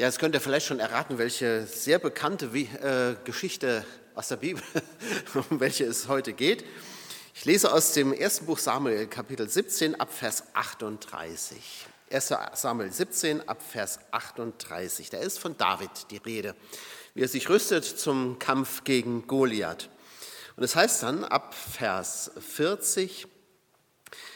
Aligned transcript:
Ja, 0.00 0.06
jetzt 0.06 0.20
könnt 0.20 0.36
ihr 0.36 0.40
vielleicht 0.40 0.66
schon 0.66 0.78
erraten, 0.78 1.18
welche 1.18 1.66
sehr 1.66 1.98
bekannte 1.98 2.46
äh, 2.56 3.16
Geschichte 3.24 3.84
aus 4.14 4.28
der 4.28 4.36
Bibel, 4.36 4.62
um 5.50 5.58
welche 5.58 5.86
es 5.86 6.06
heute 6.06 6.34
geht. 6.34 6.64
Ich 7.34 7.44
lese 7.44 7.72
aus 7.72 7.94
dem 7.94 8.12
ersten 8.12 8.46
Buch 8.46 8.58
Samuel, 8.58 9.08
Kapitel 9.08 9.48
17, 9.48 9.98
ab 9.98 10.12
Vers 10.12 10.44
38. 10.54 11.58
1. 12.12 12.32
Samuel 12.54 12.92
17, 12.92 13.48
ab 13.48 13.60
Vers 13.60 13.98
38. 14.12 15.10
Da 15.10 15.18
ist 15.18 15.40
von 15.40 15.56
David 15.56 15.90
die 16.12 16.18
Rede, 16.18 16.54
wie 17.14 17.22
er 17.22 17.28
sich 17.28 17.48
rüstet 17.48 17.84
zum 17.84 18.38
Kampf 18.38 18.84
gegen 18.84 19.26
Goliath. 19.26 19.90
Und 20.54 20.62
es 20.62 20.76
heißt 20.76 21.02
dann 21.02 21.24
ab 21.24 21.56
Vers 21.56 22.30
40, 22.38 23.26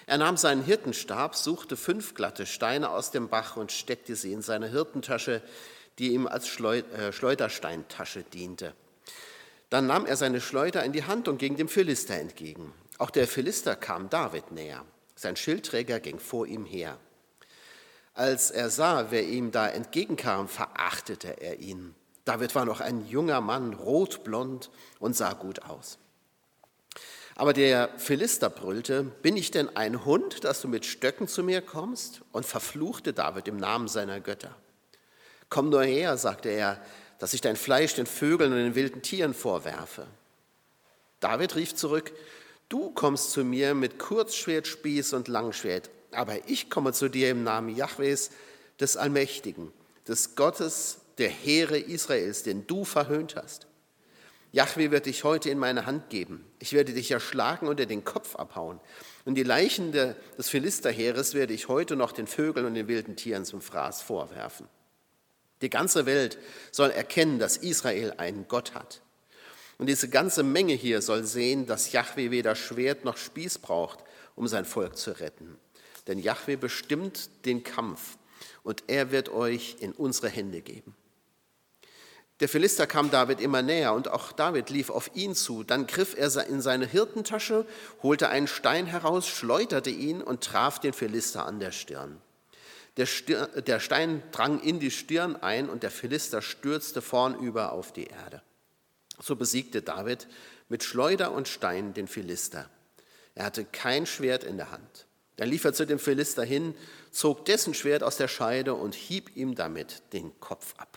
er 0.06 0.18
nahm 0.18 0.36
seinen 0.36 0.62
Hirtenstab, 0.62 1.34
suchte 1.34 1.76
fünf 1.76 2.14
glatte 2.14 2.46
Steine 2.46 2.90
aus 2.90 3.10
dem 3.10 3.28
Bach 3.28 3.56
und 3.56 3.72
steckte 3.72 4.16
sie 4.16 4.32
in 4.32 4.42
seine 4.42 4.68
Hirtentasche, 4.68 5.42
die 5.98 6.12
ihm 6.12 6.26
als 6.26 6.46
äh, 6.58 7.12
Schleudersteintasche 7.12 8.24
diente. 8.24 8.74
Dann 9.70 9.86
nahm 9.86 10.06
er 10.06 10.16
seine 10.16 10.40
Schleuder 10.40 10.84
in 10.84 10.92
die 10.92 11.04
Hand 11.04 11.28
und 11.28 11.38
ging 11.38 11.56
dem 11.56 11.68
Philister 11.68 12.14
entgegen. 12.14 12.72
Auch 12.98 13.10
der 13.10 13.26
Philister 13.26 13.74
kam 13.74 14.10
David 14.10 14.52
näher. 14.52 14.84
Sein 15.14 15.36
Schildträger 15.36 16.00
ging 16.00 16.18
vor 16.18 16.46
ihm 16.46 16.64
her. 16.64 16.98
Als 18.14 18.50
er 18.50 18.68
sah, 18.68 19.10
wer 19.10 19.24
ihm 19.24 19.50
da 19.50 19.68
entgegenkam, 19.68 20.48
verachtete 20.48 21.40
er 21.40 21.60
ihn. 21.60 21.94
David 22.24 22.54
war 22.54 22.64
noch 22.64 22.80
ein 22.80 23.06
junger 23.06 23.40
Mann, 23.40 23.72
rotblond 23.72 24.70
und 25.00 25.16
sah 25.16 25.32
gut 25.32 25.62
aus. 25.62 25.98
Aber 27.34 27.52
der 27.52 27.90
Philister 27.96 28.50
brüllte, 28.50 29.04
bin 29.04 29.36
ich 29.36 29.50
denn 29.50 29.74
ein 29.76 30.04
Hund, 30.04 30.44
dass 30.44 30.60
du 30.60 30.68
mit 30.68 30.84
Stöcken 30.84 31.28
zu 31.28 31.42
mir 31.42 31.62
kommst? 31.62 32.20
Und 32.32 32.44
verfluchte 32.44 33.12
David 33.12 33.48
im 33.48 33.56
Namen 33.56 33.88
seiner 33.88 34.20
Götter. 34.20 34.54
Komm 35.48 35.70
nur 35.70 35.84
her, 35.84 36.16
sagte 36.16 36.48
er, 36.50 36.80
dass 37.18 37.34
ich 37.34 37.40
dein 37.40 37.56
Fleisch 37.56 37.94
den 37.94 38.06
Vögeln 38.06 38.52
und 38.52 38.58
den 38.58 38.74
wilden 38.74 39.02
Tieren 39.02 39.34
vorwerfe. 39.34 40.06
David 41.20 41.54
rief 41.54 41.74
zurück, 41.74 42.12
du 42.68 42.90
kommst 42.90 43.30
zu 43.32 43.44
mir 43.44 43.74
mit 43.74 43.98
Kurzschwert, 43.98 44.66
Spieß 44.66 45.12
und 45.12 45.28
Langschwert, 45.28 45.90
aber 46.10 46.48
ich 46.48 46.68
komme 46.68 46.92
zu 46.92 47.08
dir 47.08 47.30
im 47.30 47.44
Namen 47.44 47.74
Jahwes, 47.74 48.30
des 48.80 48.96
Allmächtigen, 48.96 49.72
des 50.08 50.34
Gottes 50.34 50.98
der 51.18 51.28
Heere 51.28 51.78
Israels, 51.78 52.42
den 52.42 52.66
du 52.66 52.84
verhöhnt 52.84 53.36
hast. 53.36 53.66
Jahwe 54.52 54.90
wird 54.90 55.06
dich 55.06 55.24
heute 55.24 55.48
in 55.48 55.58
meine 55.58 55.86
Hand 55.86 56.10
geben. 56.10 56.44
Ich 56.58 56.74
werde 56.74 56.92
dich 56.92 57.10
erschlagen 57.10 57.66
und 57.68 57.80
dir 57.80 57.86
den 57.86 58.04
Kopf 58.04 58.36
abhauen. 58.36 58.80
Und 59.24 59.34
die 59.34 59.42
Leichen 59.42 59.92
des 59.92 60.48
Philisterheeres 60.48 61.32
werde 61.32 61.54
ich 61.54 61.68
heute 61.68 61.96
noch 61.96 62.12
den 62.12 62.26
Vögeln 62.26 62.66
und 62.66 62.74
den 62.74 62.86
wilden 62.86 63.16
Tieren 63.16 63.46
zum 63.46 63.62
Fraß 63.62 64.02
vorwerfen. 64.02 64.68
Die 65.62 65.70
ganze 65.70 66.04
Welt 66.04 66.38
soll 66.70 66.90
erkennen, 66.90 67.38
dass 67.38 67.56
Israel 67.56 68.14
einen 68.18 68.46
Gott 68.46 68.74
hat. 68.74 69.00
Und 69.78 69.86
diese 69.86 70.10
ganze 70.10 70.42
Menge 70.42 70.74
hier 70.74 71.00
soll 71.00 71.24
sehen, 71.24 71.66
dass 71.66 71.92
Jahwe 71.92 72.30
weder 72.30 72.54
Schwert 72.54 73.04
noch 73.06 73.16
Spieß 73.16 73.58
braucht, 73.58 74.00
um 74.36 74.46
sein 74.48 74.66
Volk 74.66 74.98
zu 74.98 75.18
retten. 75.18 75.56
Denn 76.06 76.18
Jahwe 76.18 76.58
bestimmt 76.58 77.46
den 77.46 77.64
Kampf 77.64 78.18
und 78.64 78.84
er 78.88 79.12
wird 79.12 79.30
euch 79.30 79.76
in 79.80 79.92
unsere 79.92 80.28
Hände 80.28 80.60
geben. 80.60 80.94
Der 82.42 82.48
Philister 82.48 82.88
kam 82.88 83.08
David 83.08 83.40
immer 83.40 83.62
näher 83.62 83.94
und 83.94 84.08
auch 84.08 84.32
David 84.32 84.68
lief 84.68 84.90
auf 84.90 85.12
ihn 85.14 85.36
zu. 85.36 85.62
Dann 85.62 85.86
griff 85.86 86.16
er 86.18 86.44
in 86.48 86.60
seine 86.60 86.86
Hirtentasche, 86.86 87.64
holte 88.02 88.30
einen 88.30 88.48
Stein 88.48 88.86
heraus, 88.86 89.28
schleuderte 89.28 89.90
ihn 89.90 90.20
und 90.20 90.42
traf 90.42 90.80
den 90.80 90.92
Philister 90.92 91.46
an 91.46 91.60
der 91.60 91.70
Stirn. 91.70 92.20
Der, 92.96 93.06
Stirn, 93.06 93.48
der 93.64 93.78
Stein 93.78 94.24
drang 94.32 94.60
in 94.60 94.80
die 94.80 94.90
Stirn 94.90 95.36
ein 95.36 95.70
und 95.70 95.84
der 95.84 95.92
Philister 95.92 96.42
stürzte 96.42 97.00
vornüber 97.00 97.70
auf 97.70 97.92
die 97.92 98.06
Erde. 98.06 98.42
So 99.20 99.36
besiegte 99.36 99.80
David 99.80 100.26
mit 100.68 100.82
Schleuder 100.82 101.30
und 101.30 101.46
Stein 101.46 101.94
den 101.94 102.08
Philister. 102.08 102.68
Er 103.36 103.44
hatte 103.44 103.64
kein 103.64 104.04
Schwert 104.04 104.42
in 104.42 104.56
der 104.56 104.72
Hand. 104.72 105.06
Dann 105.36 105.48
lief 105.48 105.62
er 105.62 105.74
zu 105.74 105.86
dem 105.86 106.00
Philister 106.00 106.42
hin, 106.42 106.74
zog 107.12 107.44
dessen 107.44 107.72
Schwert 107.72 108.02
aus 108.02 108.16
der 108.16 108.26
Scheide 108.26 108.74
und 108.74 108.96
hieb 108.96 109.36
ihm 109.36 109.54
damit 109.54 110.02
den 110.12 110.40
Kopf 110.40 110.74
ab. 110.76 110.91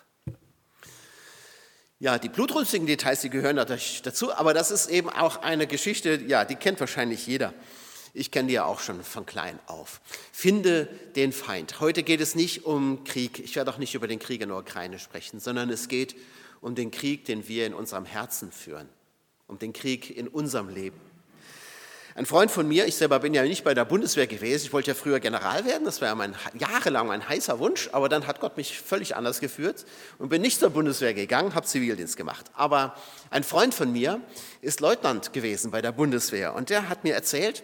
Ja, 1.99 2.19
die 2.19 2.27
blutrünstigen 2.27 2.87
Details, 2.87 3.21
die 3.21 3.29
gehören 3.29 3.55
natürlich 3.55 4.01
dazu, 4.01 4.33
aber 4.33 4.53
das 4.53 4.69
ist 4.69 4.87
eben 4.87 5.09
auch 5.09 5.37
eine 5.37 5.65
Geschichte, 5.65 6.21
ja, 6.27 6.43
die 6.43 6.55
kennt 6.55 6.79
wahrscheinlich 6.81 7.25
jeder. 7.25 7.53
Ich 8.13 8.31
kenne 8.31 8.47
die 8.47 8.53
ja 8.55 8.65
auch 8.65 8.79
schon 8.79 9.03
von 9.03 9.25
klein 9.25 9.59
auf. 9.67 10.01
Finde 10.31 10.87
den 11.15 11.31
Feind. 11.31 11.79
Heute 11.79 12.03
geht 12.03 12.21
es 12.21 12.35
nicht 12.35 12.65
um 12.65 13.03
Krieg. 13.03 13.39
Ich 13.39 13.55
werde 13.55 13.71
auch 13.71 13.77
nicht 13.77 13.95
über 13.95 14.07
den 14.07 14.19
Krieg 14.19 14.41
in 14.41 14.49
der 14.49 14.57
Ukraine 14.57 14.99
sprechen, 14.99 15.39
sondern 15.39 15.69
es 15.69 15.87
geht 15.87 16.15
um 16.61 16.75
den 16.75 16.91
Krieg, 16.91 17.25
den 17.25 17.47
wir 17.47 17.65
in 17.65 17.73
unserem 17.73 18.05
Herzen 18.05 18.51
führen, 18.51 18.89
um 19.47 19.59
den 19.59 19.73
Krieg 19.73 20.15
in 20.15 20.27
unserem 20.27 20.69
Leben. 20.69 20.99
Ein 22.17 22.25
Freund 22.25 22.49
von 22.49 22.65
mir, 22.65 22.85
ich 22.85 22.95
selber 22.95 23.19
bin 23.19 23.33
ja 23.33 23.43
nicht 23.43 23.65
bei 23.65 23.73
der 23.73 23.83
Bundeswehr 23.83 24.25
gewesen, 24.25 24.67
ich 24.67 24.71
wollte 24.71 24.91
ja 24.91 24.95
früher 24.95 25.19
General 25.19 25.65
werden, 25.65 25.83
das 25.83 25.99
war 25.99 26.07
ja 26.07 26.15
mein, 26.15 26.33
jahrelang 26.57 27.07
mein 27.07 27.27
heißer 27.27 27.59
Wunsch, 27.59 27.89
aber 27.91 28.07
dann 28.07 28.25
hat 28.25 28.39
Gott 28.39 28.55
mich 28.55 28.79
völlig 28.79 29.17
anders 29.17 29.41
geführt 29.41 29.85
und 30.17 30.29
bin 30.29 30.41
nicht 30.41 30.61
zur 30.61 30.69
Bundeswehr 30.69 31.13
gegangen, 31.13 31.55
habe 31.55 31.65
Zivildienst 31.65 32.15
gemacht. 32.15 32.45
Aber 32.53 32.95
ein 33.31 33.43
Freund 33.43 33.73
von 33.73 33.91
mir 33.91 34.21
ist 34.61 34.79
Leutnant 34.79 35.33
gewesen 35.33 35.71
bei 35.71 35.81
der 35.81 35.91
Bundeswehr 35.91 36.55
und 36.55 36.69
der 36.69 36.87
hat 36.87 37.03
mir 37.03 37.15
erzählt, 37.15 37.63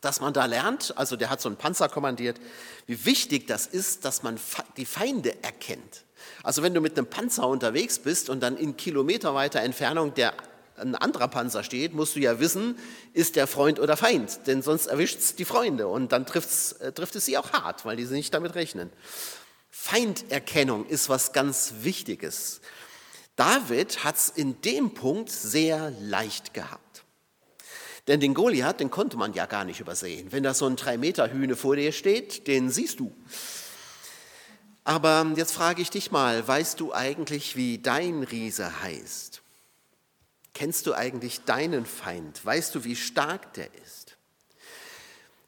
dass 0.00 0.20
man 0.20 0.32
da 0.32 0.44
lernt, 0.44 0.96
also 0.96 1.16
der 1.16 1.28
hat 1.28 1.40
so 1.40 1.48
einen 1.48 1.56
Panzer 1.56 1.88
kommandiert, 1.88 2.40
wie 2.86 3.04
wichtig 3.04 3.48
das 3.48 3.66
ist, 3.66 4.04
dass 4.04 4.22
man 4.22 4.38
die 4.76 4.86
Feinde 4.86 5.42
erkennt. 5.42 6.04
Also 6.44 6.62
wenn 6.62 6.72
du 6.72 6.80
mit 6.80 6.96
einem 6.96 7.08
Panzer 7.08 7.48
unterwegs 7.48 7.98
bist 7.98 8.30
und 8.30 8.44
dann 8.44 8.56
in 8.56 8.76
kilometerweiter 8.76 9.60
Entfernung 9.60 10.14
der 10.14 10.34
ein 10.76 10.94
anderer 10.94 11.28
Panzer 11.28 11.62
steht, 11.62 11.94
musst 11.94 12.16
du 12.16 12.20
ja 12.20 12.40
wissen, 12.40 12.78
ist 13.12 13.36
der 13.36 13.46
Freund 13.46 13.78
oder 13.78 13.96
Feind, 13.96 14.46
denn 14.46 14.62
sonst 14.62 14.86
erwischt 14.86 15.18
es 15.18 15.34
die 15.34 15.44
Freunde 15.44 15.88
und 15.88 16.12
dann 16.12 16.26
trifft's, 16.26 16.72
äh, 16.72 16.92
trifft 16.92 17.16
es 17.16 17.24
sie 17.26 17.38
auch 17.38 17.52
hart, 17.52 17.84
weil 17.84 17.96
die 17.96 18.04
nicht 18.04 18.34
damit 18.34 18.54
rechnen. 18.54 18.90
Feinderkennung 19.70 20.86
ist 20.86 21.08
was 21.08 21.32
ganz 21.32 21.74
Wichtiges. 21.80 22.60
David 23.36 24.04
hat 24.04 24.16
es 24.16 24.28
in 24.28 24.60
dem 24.60 24.94
Punkt 24.94 25.30
sehr 25.30 25.90
leicht 26.00 26.54
gehabt. 26.54 27.04
Denn 28.08 28.20
den 28.20 28.34
Goliath, 28.34 28.80
den 28.80 28.90
konnte 28.90 29.16
man 29.16 29.32
ja 29.32 29.46
gar 29.46 29.64
nicht 29.64 29.80
übersehen. 29.80 30.32
Wenn 30.32 30.42
da 30.42 30.54
so 30.54 30.66
ein 30.66 30.76
drei 30.76 30.98
Meter 30.98 31.32
Hühne 31.32 31.56
vor 31.56 31.76
dir 31.76 31.92
steht, 31.92 32.46
den 32.48 32.70
siehst 32.70 33.00
du. 33.00 33.14
Aber 34.84 35.32
jetzt 35.36 35.52
frage 35.52 35.80
ich 35.80 35.90
dich 35.90 36.10
mal, 36.10 36.46
weißt 36.46 36.80
du 36.80 36.92
eigentlich, 36.92 37.54
wie 37.54 37.78
dein 37.78 38.24
Riese 38.24 38.82
heißt? 38.82 39.41
Kennst 40.54 40.86
du 40.86 40.94
eigentlich 40.94 41.40
deinen 41.44 41.86
Feind? 41.86 42.44
Weißt 42.44 42.74
du, 42.74 42.84
wie 42.84 42.96
stark 42.96 43.54
der 43.54 43.68
ist? 43.84 44.16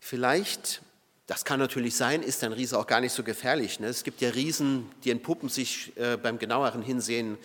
Vielleicht, 0.00 0.82
das 1.26 1.44
kann 1.44 1.58
natürlich 1.58 1.96
sein, 1.96 2.22
ist 2.22 2.42
ein 2.44 2.52
Riese 2.52 2.78
auch 2.78 2.86
gar 2.86 3.00
nicht 3.00 3.12
so 3.12 3.22
gefährlich. 3.22 3.80
Ne? 3.80 3.86
Es 3.86 4.04
gibt 4.04 4.20
ja 4.20 4.30
Riesen, 4.30 4.90
die 5.04 5.10
entpuppen 5.10 5.48
sich 5.48 5.96
äh, 5.96 6.16
beim 6.16 6.38
genaueren 6.38 6.82
Hinsehen 6.82 7.38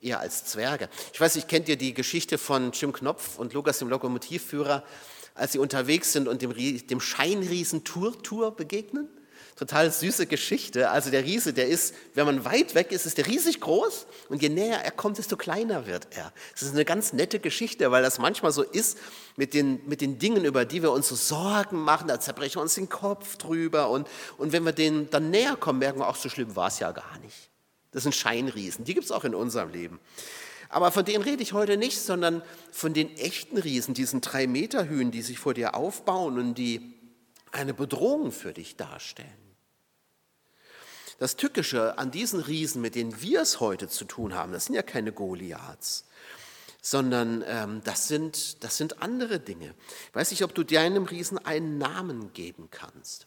eher 0.00 0.20
als 0.20 0.44
Zwerge. 0.44 0.88
Ich 1.12 1.20
weiß 1.20 1.36
nicht, 1.36 1.48
kennt 1.48 1.68
ihr 1.68 1.76
die 1.76 1.94
Geschichte 1.94 2.38
von 2.38 2.72
Jim 2.72 2.92
Knopf 2.92 3.38
und 3.38 3.52
Lukas, 3.52 3.78
dem 3.78 3.88
Lokomotivführer, 3.88 4.84
als 5.34 5.52
sie 5.52 5.58
unterwegs 5.58 6.12
sind 6.12 6.28
und 6.28 6.42
dem, 6.42 6.54
dem 6.54 7.00
Scheinriesen 7.00 7.84
Tour 7.84 8.54
begegnen? 8.54 9.08
Total 9.58 9.90
süße 9.90 10.26
Geschichte. 10.26 10.90
Also 10.90 11.10
der 11.10 11.24
Riese, 11.24 11.52
der 11.52 11.66
ist, 11.66 11.94
wenn 12.14 12.26
man 12.26 12.44
weit 12.44 12.76
weg 12.76 12.92
ist, 12.92 13.06
ist 13.06 13.18
der 13.18 13.26
riesig 13.26 13.60
groß 13.60 14.06
und 14.28 14.40
je 14.40 14.48
näher 14.48 14.84
er 14.84 14.92
kommt, 14.92 15.18
desto 15.18 15.36
kleiner 15.36 15.86
wird 15.86 16.06
er. 16.12 16.32
Das 16.52 16.62
ist 16.62 16.74
eine 16.74 16.84
ganz 16.84 17.12
nette 17.12 17.40
Geschichte, 17.40 17.90
weil 17.90 18.02
das 18.02 18.18
manchmal 18.18 18.52
so 18.52 18.62
ist 18.62 18.98
mit 19.36 19.54
den, 19.54 19.80
mit 19.86 20.00
den 20.00 20.18
Dingen, 20.18 20.44
über 20.44 20.64
die 20.64 20.82
wir 20.82 20.92
uns 20.92 21.08
so 21.08 21.16
Sorgen 21.16 21.78
machen, 21.78 22.06
da 22.06 22.20
zerbrechen 22.20 22.56
wir 22.56 22.62
uns 22.62 22.76
den 22.76 22.88
Kopf 22.88 23.36
drüber 23.36 23.90
und, 23.90 24.06
und 24.36 24.52
wenn 24.52 24.64
wir 24.64 24.72
denen 24.72 25.10
dann 25.10 25.30
näher 25.30 25.56
kommen, 25.56 25.80
merken 25.80 25.98
wir, 25.98 26.08
auch 26.08 26.16
so 26.16 26.28
schlimm 26.28 26.54
war 26.54 26.68
es 26.68 26.78
ja 26.78 26.92
gar 26.92 27.18
nicht. 27.18 27.50
Das 27.90 28.04
sind 28.04 28.14
Scheinriesen, 28.14 28.84
die 28.84 28.94
gibt 28.94 29.06
es 29.06 29.12
auch 29.12 29.24
in 29.24 29.34
unserem 29.34 29.70
Leben. 29.70 29.98
Aber 30.68 30.92
von 30.92 31.04
denen 31.04 31.24
rede 31.24 31.42
ich 31.42 31.52
heute 31.52 31.78
nicht, 31.78 31.98
sondern 31.98 32.42
von 32.70 32.92
den 32.92 33.16
echten 33.16 33.56
Riesen, 33.56 33.94
diesen 33.94 34.20
drei 34.20 34.46
Meter 34.46 34.88
Hühn, 34.88 35.10
die 35.10 35.22
sich 35.22 35.38
vor 35.38 35.54
dir 35.54 35.74
aufbauen 35.74 36.38
und 36.38 36.54
die 36.54 36.94
eine 37.50 37.72
Bedrohung 37.72 38.30
für 38.30 38.52
dich 38.52 38.76
darstellen. 38.76 39.47
Das 41.18 41.34
Tückische 41.34 41.98
an 41.98 42.12
diesen 42.12 42.38
Riesen, 42.40 42.80
mit 42.80 42.94
denen 42.94 43.20
wir 43.20 43.42
es 43.42 43.58
heute 43.58 43.88
zu 43.88 44.04
tun 44.04 44.34
haben, 44.34 44.52
das 44.52 44.66
sind 44.66 44.76
ja 44.76 44.82
keine 44.82 45.12
Goliaths, 45.12 46.04
sondern 46.80 47.44
ähm, 47.46 47.82
das, 47.82 48.06
sind, 48.06 48.62
das 48.62 48.76
sind 48.76 49.02
andere 49.02 49.40
Dinge. 49.40 49.74
Ich 50.08 50.14
weiß 50.14 50.30
nicht, 50.30 50.44
ob 50.44 50.54
du 50.54 50.62
deinem 50.62 51.04
Riesen 51.04 51.36
einen 51.38 51.76
Namen 51.76 52.32
geben 52.32 52.68
kannst. 52.70 53.26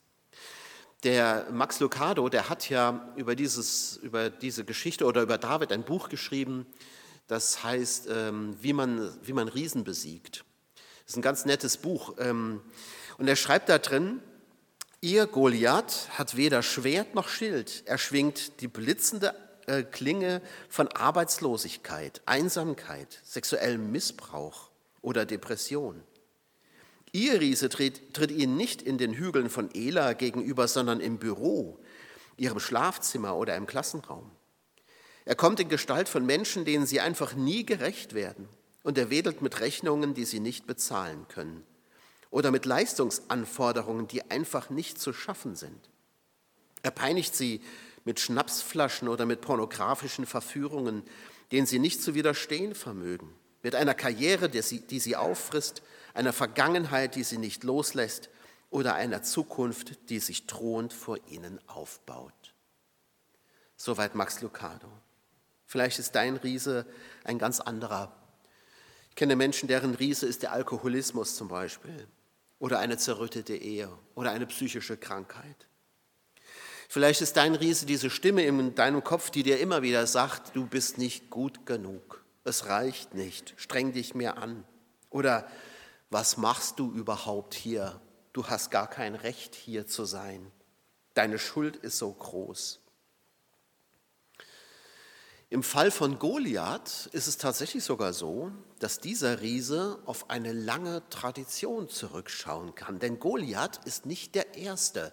Der 1.03 1.47
Max 1.51 1.81
Lucado, 1.81 2.29
der 2.29 2.47
hat 2.47 2.69
ja 2.69 3.11
über, 3.17 3.35
dieses, 3.35 3.97
über 3.97 4.29
diese 4.29 4.63
Geschichte 4.63 5.05
oder 5.05 5.21
über 5.21 5.37
David 5.37 5.73
ein 5.73 5.83
Buch 5.83 6.07
geschrieben, 6.07 6.65
das 7.27 7.63
heißt, 7.63 8.07
ähm, 8.09 8.55
wie, 8.61 8.71
man, 8.71 9.13
wie 9.23 9.33
man 9.33 9.49
Riesen 9.49 9.83
besiegt. 9.83 10.45
Das 10.75 11.13
ist 11.13 11.15
ein 11.17 11.21
ganz 11.21 11.45
nettes 11.45 11.77
Buch. 11.77 12.15
Ähm, 12.19 12.61
und 13.17 13.27
er 13.27 13.35
schreibt 13.35 13.67
da 13.67 13.79
drin, 13.79 14.21
Ihr 15.03 15.25
Goliath 15.25 16.09
hat 16.11 16.37
weder 16.37 16.61
Schwert 16.61 17.15
noch 17.15 17.27
Schild. 17.27 17.81
Er 17.87 17.97
schwingt 17.97 18.61
die 18.61 18.67
blitzende 18.67 19.33
äh, 19.65 19.81
klinge 19.81 20.43
von 20.69 20.89
Arbeitslosigkeit, 20.89 22.21
Einsamkeit, 22.27 23.19
sexuellem 23.23 23.91
Missbrauch 23.91 24.69
oder 25.01 25.25
Depression. 25.25 26.03
Ihr 27.11 27.41
Riese 27.41 27.69
tritt, 27.69 28.13
tritt 28.13 28.29
ihnen 28.29 28.55
nicht 28.55 28.83
in 28.83 28.99
den 28.99 29.13
Hügeln 29.13 29.49
von 29.49 29.73
Ela 29.73 30.13
gegenüber, 30.13 30.67
sondern 30.67 30.99
im 30.99 31.17
Büro, 31.17 31.79
ihrem 32.37 32.59
Schlafzimmer 32.59 33.35
oder 33.35 33.55
im 33.55 33.65
Klassenraum. 33.65 34.29
Er 35.25 35.35
kommt 35.35 35.59
in 35.59 35.67
Gestalt 35.67 36.09
von 36.09 36.27
Menschen, 36.27 36.63
denen 36.63 36.85
sie 36.85 36.99
einfach 36.99 37.33
nie 37.33 37.65
gerecht 37.65 38.13
werden. 38.13 38.47
Und 38.83 38.99
er 38.99 39.09
wedelt 39.09 39.41
mit 39.41 39.61
Rechnungen, 39.61 40.13
die 40.13 40.25
sie 40.25 40.39
nicht 40.39 40.67
bezahlen 40.67 41.27
können. 41.27 41.63
Oder 42.31 42.49
mit 42.49 42.65
Leistungsanforderungen, 42.65 44.07
die 44.07 44.31
einfach 44.31 44.69
nicht 44.69 44.99
zu 44.99 45.13
schaffen 45.13 45.55
sind. 45.55 45.89
Er 46.81 46.91
peinigt 46.91 47.35
sie 47.35 47.61
mit 48.05 48.19
Schnapsflaschen 48.19 49.07
oder 49.07 49.25
mit 49.25 49.41
pornografischen 49.41 50.25
Verführungen, 50.25 51.03
denen 51.51 51.67
sie 51.67 51.77
nicht 51.77 52.01
zu 52.01 52.15
widerstehen 52.15 52.73
vermögen. 52.73 53.35
Mit 53.61 53.75
einer 53.75 53.93
Karriere, 53.93 54.49
die 54.49 54.61
sie, 54.61 54.79
die 54.79 54.99
sie 54.99 55.15
auffrisst, 55.15 55.83
einer 56.13 56.33
Vergangenheit, 56.33 57.15
die 57.15 57.23
sie 57.23 57.37
nicht 57.37 57.63
loslässt 57.63 58.29
oder 58.69 58.95
einer 58.95 59.21
Zukunft, 59.21 60.09
die 60.09 60.19
sich 60.19 60.47
drohend 60.47 60.93
vor 60.93 61.17
ihnen 61.27 61.59
aufbaut. 61.67 62.53
Soweit 63.75 64.15
Max 64.15 64.41
Lucado. 64.41 64.87
Vielleicht 65.65 65.99
ist 65.99 66.15
dein 66.15 66.37
Riese 66.37 66.85
ein 67.23 67.37
ganz 67.37 67.59
anderer. 67.59 68.15
Ich 69.09 69.15
kenne 69.15 69.35
Menschen, 69.35 69.67
deren 69.67 69.95
Riese 69.95 70.25
ist 70.25 70.41
der 70.41 70.53
Alkoholismus 70.53 71.35
zum 71.35 71.49
Beispiel 71.49 72.07
oder 72.61 72.77
eine 72.77 72.97
zerrüttete 72.97 73.55
Ehe 73.55 73.89
oder 74.13 74.31
eine 74.31 74.45
psychische 74.45 74.95
Krankheit. 74.95 75.67
Vielleicht 76.87 77.21
ist 77.21 77.35
dein 77.35 77.55
Riese 77.55 77.87
diese 77.87 78.11
Stimme 78.11 78.43
in 78.43 78.75
deinem 78.75 79.03
Kopf, 79.03 79.31
die 79.31 79.41
dir 79.41 79.59
immer 79.59 79.81
wieder 79.81 80.05
sagt, 80.05 80.55
du 80.55 80.67
bist 80.67 80.99
nicht 80.99 81.31
gut 81.31 81.65
genug, 81.65 82.23
es 82.43 82.67
reicht 82.67 83.15
nicht, 83.15 83.55
streng 83.57 83.93
dich 83.93 84.13
mehr 84.13 84.37
an. 84.37 84.63
Oder 85.09 85.49
was 86.11 86.37
machst 86.37 86.77
du 86.77 86.91
überhaupt 86.91 87.55
hier? 87.55 87.99
Du 88.31 88.45
hast 88.45 88.69
gar 88.69 88.87
kein 88.87 89.15
Recht 89.15 89.55
hier 89.55 89.87
zu 89.87 90.05
sein. 90.05 90.51
Deine 91.15 91.39
Schuld 91.39 91.77
ist 91.77 91.97
so 91.97 92.13
groß. 92.13 92.79
Im 95.51 95.63
Fall 95.63 95.91
von 95.91 96.17
Goliath 96.17 97.09
ist 97.11 97.27
es 97.27 97.35
tatsächlich 97.35 97.83
sogar 97.83 98.13
so, 98.13 98.53
dass 98.79 99.01
dieser 99.01 99.41
Riese 99.41 99.99
auf 100.05 100.29
eine 100.29 100.53
lange 100.53 101.03
Tradition 101.09 101.89
zurückschauen 101.89 102.73
kann. 102.73 102.99
Denn 102.99 103.19
Goliath 103.19 103.81
ist 103.83 104.05
nicht 104.05 104.33
der 104.33 104.55
Erste, 104.55 105.11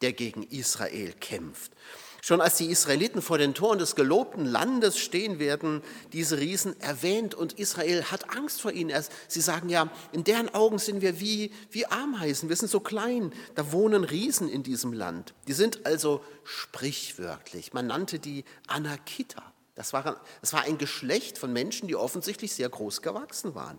der 0.00 0.12
gegen 0.12 0.44
Israel 0.44 1.12
kämpft. 1.14 1.72
Schon 2.22 2.40
als 2.40 2.56
die 2.56 2.66
Israeliten 2.66 3.20
vor 3.20 3.38
den 3.38 3.52
Toren 3.52 3.80
des 3.80 3.96
gelobten 3.96 4.44
Landes 4.44 4.96
stehen, 4.96 5.40
werden 5.40 5.82
diese 6.12 6.38
Riesen 6.38 6.78
erwähnt 6.80 7.34
und 7.34 7.54
Israel 7.54 8.04
hat 8.04 8.30
Angst 8.30 8.60
vor 8.60 8.70
ihnen. 8.70 8.96
Sie 9.26 9.40
sagen 9.40 9.70
ja, 9.70 9.90
in 10.12 10.22
deren 10.22 10.54
Augen 10.54 10.78
sind 10.78 11.00
wir 11.00 11.18
wie, 11.18 11.50
wie 11.72 11.86
Ameisen, 11.86 12.48
wir 12.48 12.54
sind 12.54 12.68
so 12.68 12.78
klein, 12.78 13.32
da 13.56 13.72
wohnen 13.72 14.04
Riesen 14.04 14.48
in 14.48 14.62
diesem 14.62 14.92
Land. 14.92 15.34
Die 15.48 15.52
sind 15.52 15.84
also 15.84 16.22
sprichwörtlich. 16.44 17.72
Man 17.72 17.88
nannte 17.88 18.20
die 18.20 18.44
Anakita. 18.68 19.49
Das 19.80 19.94
war, 19.94 20.20
das 20.42 20.52
war 20.52 20.64
ein 20.64 20.76
Geschlecht 20.76 21.38
von 21.38 21.54
Menschen, 21.54 21.88
die 21.88 21.96
offensichtlich 21.96 22.52
sehr 22.52 22.68
groß 22.68 23.00
gewachsen 23.00 23.54
waren. 23.54 23.78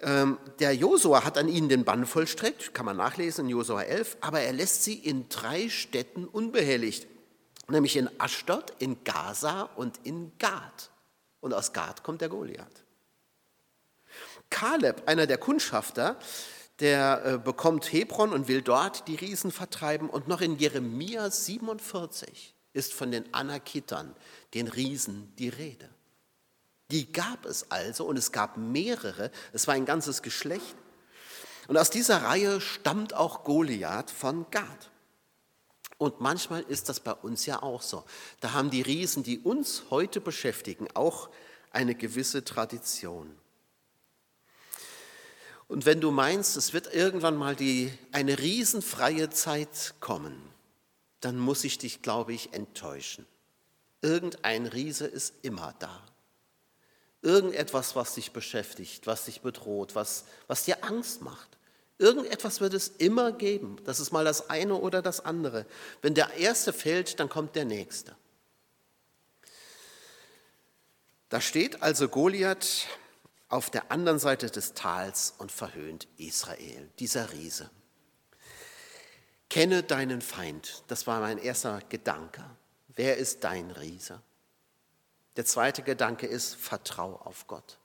Ähm, 0.00 0.38
der 0.60 0.74
Josua 0.74 1.24
hat 1.24 1.36
an 1.36 1.46
ihnen 1.46 1.68
den 1.68 1.84
Bann 1.84 2.06
vollstreckt, 2.06 2.72
kann 2.72 2.86
man 2.86 2.96
nachlesen 2.96 3.44
in 3.44 3.50
Josua 3.50 3.82
11, 3.82 4.16
aber 4.22 4.40
er 4.40 4.54
lässt 4.54 4.82
sie 4.82 4.94
in 4.94 5.28
drei 5.28 5.68
Städten 5.68 6.24
unbehelligt, 6.24 7.06
nämlich 7.68 7.96
in 7.96 8.08
Aschdod, 8.18 8.72
in 8.78 9.04
Gaza 9.04 9.68
und 9.76 10.00
in 10.04 10.32
Gad. 10.38 10.90
Und 11.40 11.52
aus 11.52 11.74
Gad 11.74 12.02
kommt 12.02 12.22
der 12.22 12.30
Goliath. 12.30 12.84
Kaleb, 14.48 15.02
einer 15.04 15.26
der 15.26 15.36
Kundschafter, 15.36 16.16
der 16.80 17.22
äh, 17.26 17.38
bekommt 17.38 17.92
Hebron 17.92 18.32
und 18.32 18.48
will 18.48 18.62
dort 18.62 19.06
die 19.06 19.16
Riesen 19.16 19.52
vertreiben. 19.52 20.08
Und 20.08 20.28
noch 20.28 20.40
in 20.40 20.56
Jeremia 20.56 21.30
47 21.30 22.51
ist 22.72 22.92
von 22.92 23.10
den 23.10 23.32
Anakitern, 23.34 24.14
den 24.54 24.68
Riesen, 24.68 25.32
die 25.36 25.48
Rede. 25.48 25.88
Die 26.90 27.10
gab 27.10 27.46
es 27.46 27.70
also 27.70 28.04
und 28.04 28.18
es 28.18 28.32
gab 28.32 28.56
mehrere, 28.56 29.30
es 29.52 29.66
war 29.66 29.74
ein 29.74 29.86
ganzes 29.86 30.22
Geschlecht. 30.22 30.76
Und 31.68 31.76
aus 31.76 31.90
dieser 31.90 32.22
Reihe 32.22 32.60
stammt 32.60 33.14
auch 33.14 33.44
Goliath 33.44 34.10
von 34.10 34.46
Gad. 34.50 34.90
Und 35.96 36.20
manchmal 36.20 36.62
ist 36.62 36.88
das 36.88 37.00
bei 37.00 37.12
uns 37.12 37.46
ja 37.46 37.62
auch 37.62 37.80
so. 37.80 38.04
Da 38.40 38.52
haben 38.52 38.70
die 38.70 38.82
Riesen, 38.82 39.22
die 39.22 39.38
uns 39.38 39.84
heute 39.90 40.20
beschäftigen, 40.20 40.88
auch 40.94 41.30
eine 41.70 41.94
gewisse 41.94 42.44
Tradition. 42.44 43.34
Und 45.68 45.86
wenn 45.86 46.00
du 46.00 46.10
meinst, 46.10 46.56
es 46.56 46.74
wird 46.74 46.92
irgendwann 46.92 47.36
mal 47.36 47.56
die, 47.56 47.96
eine 48.10 48.38
riesenfreie 48.38 49.30
Zeit 49.30 49.94
kommen, 50.00 50.51
dann 51.22 51.38
muss 51.38 51.64
ich 51.64 51.78
dich, 51.78 52.02
glaube 52.02 52.34
ich, 52.34 52.52
enttäuschen. 52.52 53.26
Irgendein 54.02 54.66
Riese 54.66 55.06
ist 55.06 55.34
immer 55.42 55.74
da. 55.78 56.02
Irgendetwas, 57.22 57.94
was 57.94 58.14
dich 58.14 58.32
beschäftigt, 58.32 59.06
was 59.06 59.24
dich 59.26 59.40
bedroht, 59.40 59.94
was, 59.94 60.24
was 60.48 60.64
dir 60.64 60.84
Angst 60.84 61.22
macht. 61.22 61.56
Irgendetwas 61.98 62.60
wird 62.60 62.74
es 62.74 62.88
immer 62.88 63.30
geben. 63.30 63.76
Das 63.84 64.00
ist 64.00 64.10
mal 64.10 64.24
das 64.24 64.50
eine 64.50 64.74
oder 64.74 65.00
das 65.02 65.24
andere. 65.24 65.64
Wenn 66.02 66.14
der 66.14 66.34
erste 66.34 66.72
fällt, 66.72 67.20
dann 67.20 67.28
kommt 67.28 67.54
der 67.54 67.64
nächste. 67.64 68.16
Da 71.28 71.40
steht 71.40 71.80
also 71.82 72.08
Goliath 72.08 72.88
auf 73.48 73.70
der 73.70 73.92
anderen 73.92 74.18
Seite 74.18 74.50
des 74.50 74.74
Tals 74.74 75.34
und 75.38 75.52
verhöhnt 75.52 76.08
Israel, 76.16 76.90
dieser 76.98 77.30
Riese. 77.32 77.70
Kenne 79.52 79.82
deinen 79.82 80.22
Feind, 80.22 80.82
das 80.86 81.06
war 81.06 81.20
mein 81.20 81.36
erster 81.36 81.82
Gedanke. 81.90 82.42
Wer 82.88 83.18
ist 83.18 83.44
dein 83.44 83.70
Riese? 83.70 84.22
Der 85.36 85.44
zweite 85.44 85.82
Gedanke 85.82 86.26
ist, 86.26 86.54
vertrau 86.54 87.16
auf 87.16 87.46
Gott. 87.48 87.78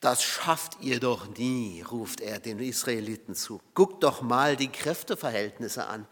Das 0.00 0.22
schafft 0.22 0.80
ihr 0.80 1.00
doch 1.00 1.26
nie, 1.38 1.82
ruft 1.82 2.20
er 2.20 2.38
den 2.38 2.60
Israeliten 2.60 3.34
zu. 3.34 3.60
Guckt 3.74 4.04
doch 4.04 4.22
mal 4.22 4.54
die 4.54 4.68
Kräfteverhältnisse 4.68 5.88
an. 5.88 6.06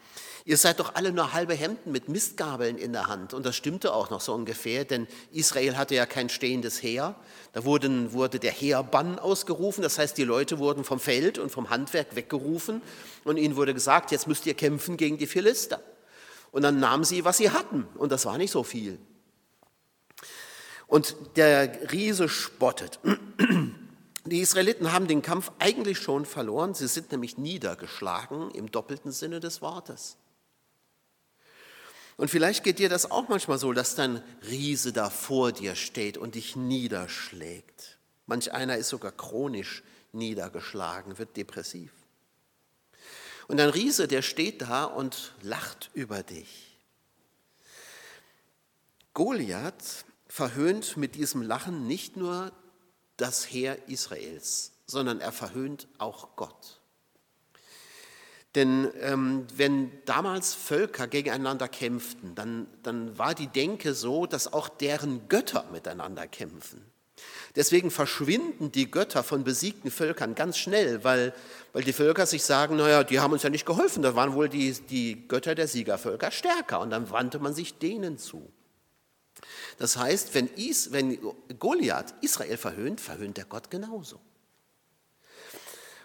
Ihr 0.44 0.56
seid 0.56 0.80
doch 0.80 0.96
alle 0.96 1.12
nur 1.12 1.32
halbe 1.32 1.54
Hemden 1.54 1.92
mit 1.92 2.08
Mistgabeln 2.08 2.78
in 2.78 2.92
der 2.92 3.06
Hand. 3.06 3.32
Und 3.32 3.46
das 3.46 3.54
stimmte 3.54 3.92
auch 3.92 4.10
noch 4.10 4.20
so 4.20 4.34
ungefähr, 4.34 4.84
denn 4.84 5.06
Israel 5.30 5.76
hatte 5.76 5.94
ja 5.94 6.04
kein 6.04 6.28
stehendes 6.28 6.82
Heer. 6.82 7.14
Da 7.52 7.64
wurden, 7.64 8.12
wurde 8.12 8.40
der 8.40 8.50
Heerbann 8.50 9.20
ausgerufen. 9.20 9.82
Das 9.82 9.98
heißt, 9.98 10.18
die 10.18 10.24
Leute 10.24 10.58
wurden 10.58 10.82
vom 10.82 10.98
Feld 10.98 11.38
und 11.38 11.50
vom 11.50 11.70
Handwerk 11.70 12.16
weggerufen. 12.16 12.82
Und 13.22 13.36
ihnen 13.36 13.54
wurde 13.54 13.72
gesagt, 13.72 14.10
jetzt 14.10 14.26
müsst 14.26 14.46
ihr 14.46 14.54
kämpfen 14.54 14.96
gegen 14.96 15.16
die 15.16 15.28
Philister. 15.28 15.80
Und 16.50 16.62
dann 16.62 16.80
nahmen 16.80 17.04
sie, 17.04 17.24
was 17.24 17.36
sie 17.36 17.50
hatten. 17.50 17.86
Und 17.94 18.10
das 18.10 18.26
war 18.26 18.36
nicht 18.36 18.50
so 18.50 18.64
viel. 18.64 18.98
Und 20.88 21.16
der 21.36 21.92
Riese 21.92 22.28
spottet. 22.28 22.98
Die 24.26 24.40
Israeliten 24.40 24.92
haben 24.92 25.06
den 25.06 25.22
Kampf 25.22 25.52
eigentlich 25.60 25.98
schon 25.98 26.26
verloren. 26.26 26.74
Sie 26.74 26.88
sind 26.88 27.12
nämlich 27.12 27.38
niedergeschlagen 27.38 28.50
im 28.50 28.70
doppelten 28.72 29.12
Sinne 29.12 29.38
des 29.38 29.62
Wortes. 29.62 30.16
Und 32.16 32.28
vielleicht 32.28 32.64
geht 32.64 32.80
dir 32.80 32.88
das 32.88 33.08
auch 33.10 33.28
manchmal 33.28 33.58
so, 33.58 33.72
dass 33.72 33.94
dein 33.94 34.22
Riese 34.48 34.92
da 34.92 35.10
vor 35.10 35.52
dir 35.52 35.76
steht 35.76 36.18
und 36.18 36.34
dich 36.34 36.56
niederschlägt. 36.56 37.98
Manch 38.26 38.52
einer 38.52 38.76
ist 38.76 38.88
sogar 38.88 39.12
chronisch 39.12 39.84
niedergeschlagen, 40.12 41.18
wird 41.18 41.36
depressiv. 41.36 41.92
Und 43.46 43.60
ein 43.60 43.68
Riese, 43.68 44.08
der 44.08 44.22
steht 44.22 44.62
da 44.62 44.84
und 44.84 45.34
lacht 45.42 45.90
über 45.94 46.24
dich. 46.24 46.78
Goliath 49.14 50.04
verhöhnt 50.26 50.96
mit 50.96 51.14
diesem 51.14 51.42
Lachen 51.42 51.86
nicht 51.86 52.16
nur 52.16 52.50
das 53.16 53.44
Heer 53.44 53.88
Israels, 53.88 54.72
sondern 54.86 55.20
er 55.20 55.32
verhöhnt 55.32 55.88
auch 55.98 56.36
Gott. 56.36 56.80
Denn 58.54 58.90
ähm, 59.02 59.46
wenn 59.54 59.92
damals 60.06 60.54
Völker 60.54 61.06
gegeneinander 61.06 61.68
kämpften, 61.68 62.34
dann, 62.34 62.66
dann 62.82 63.18
war 63.18 63.34
die 63.34 63.48
Denke 63.48 63.92
so, 63.92 64.24
dass 64.24 64.50
auch 64.50 64.68
deren 64.70 65.28
Götter 65.28 65.66
miteinander 65.72 66.26
kämpfen. 66.26 66.80
Deswegen 67.54 67.90
verschwinden 67.90 68.72
die 68.72 68.90
Götter 68.90 69.22
von 69.22 69.44
besiegten 69.44 69.90
Völkern 69.90 70.34
ganz 70.34 70.58
schnell, 70.58 71.04
weil, 71.04 71.34
weil 71.72 71.84
die 71.84 71.92
Völker 71.92 72.26
sich 72.26 72.44
sagen, 72.44 72.76
naja, 72.76 73.04
die 73.04 73.20
haben 73.20 73.32
uns 73.32 73.42
ja 73.42 73.50
nicht 73.50 73.66
geholfen, 73.66 74.02
da 74.02 74.14
waren 74.14 74.34
wohl 74.34 74.48
die, 74.48 74.72
die 74.72 75.26
Götter 75.28 75.54
der 75.54 75.68
Siegervölker 75.68 76.30
stärker 76.30 76.80
und 76.80 76.90
dann 76.90 77.10
wandte 77.10 77.38
man 77.38 77.54
sich 77.54 77.78
denen 77.78 78.18
zu. 78.18 78.50
Das 79.78 79.96
heißt, 79.96 80.34
wenn, 80.34 80.48
Is, 80.54 80.92
wenn 80.92 81.18
Goliath 81.58 82.14
Israel 82.22 82.56
verhöhnt, 82.56 83.00
verhöhnt 83.00 83.36
der 83.36 83.44
Gott 83.44 83.70
genauso. 83.70 84.20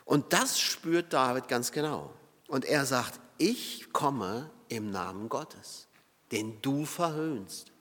Und 0.06 0.34
das 0.34 0.60
spürt 0.60 1.14
David 1.14 1.48
ganz 1.48 1.72
genau. 1.72 2.14
Und 2.48 2.66
er 2.66 2.86
sagt, 2.86 3.20
ich 3.38 3.94
komme 3.94 4.50
im 4.68 4.92
Namen 4.92 5.30
Gottes. 5.30 5.88
den 6.32 6.62
du 6.62 6.86
verhöhnst. 6.86 7.72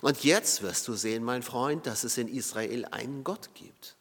Und 0.00 0.22
jetzt 0.24 0.62
wirst 0.62 0.86
du 0.88 0.94
sehen, 0.94 1.24
mein 1.24 1.42
Freund, 1.42 1.86
dass 1.86 2.04
es 2.04 2.18
in 2.18 2.28
Israel 2.28 2.84
einen 2.86 3.24
Gott 3.24 3.50
gibt. 3.54 3.96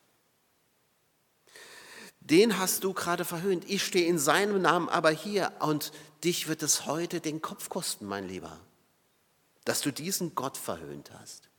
Den 2.19 2.57
hast 2.57 2.83
du 2.83 2.93
gerade 2.93 3.25
verhöhnt. 3.25 3.69
Ich 3.69 3.83
stehe 3.83 4.07
in 4.07 4.17
seinem 4.17 4.61
Namen 4.61 4.89
aber 4.89 5.11
hier 5.11 5.51
und 5.59 5.91
dich 6.23 6.47
wird 6.47 6.63
es 6.63 6.85
heute 6.85 7.19
den 7.19 7.41
Kopf 7.41 7.69
kosten, 7.69 8.05
mein 8.05 8.27
Lieber, 8.27 8.59
dass 9.65 9.81
du 9.81 9.91
diesen 9.91 10.35
Gott 10.35 10.57
verhöhnt 10.57 11.11
hast. 11.19 11.49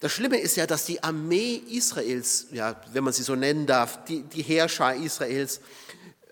Das 0.00 0.12
Schlimme 0.12 0.38
ist 0.38 0.56
ja, 0.56 0.66
dass 0.66 0.86
die 0.86 1.02
Armee 1.02 1.56
Israels, 1.56 2.46
ja, 2.52 2.80
wenn 2.92 3.04
man 3.04 3.12
sie 3.12 3.22
so 3.22 3.34
nennen 3.34 3.66
darf, 3.66 4.02
die, 4.06 4.22
die 4.22 4.42
Heerschar 4.42 4.94
Israels 4.94 5.60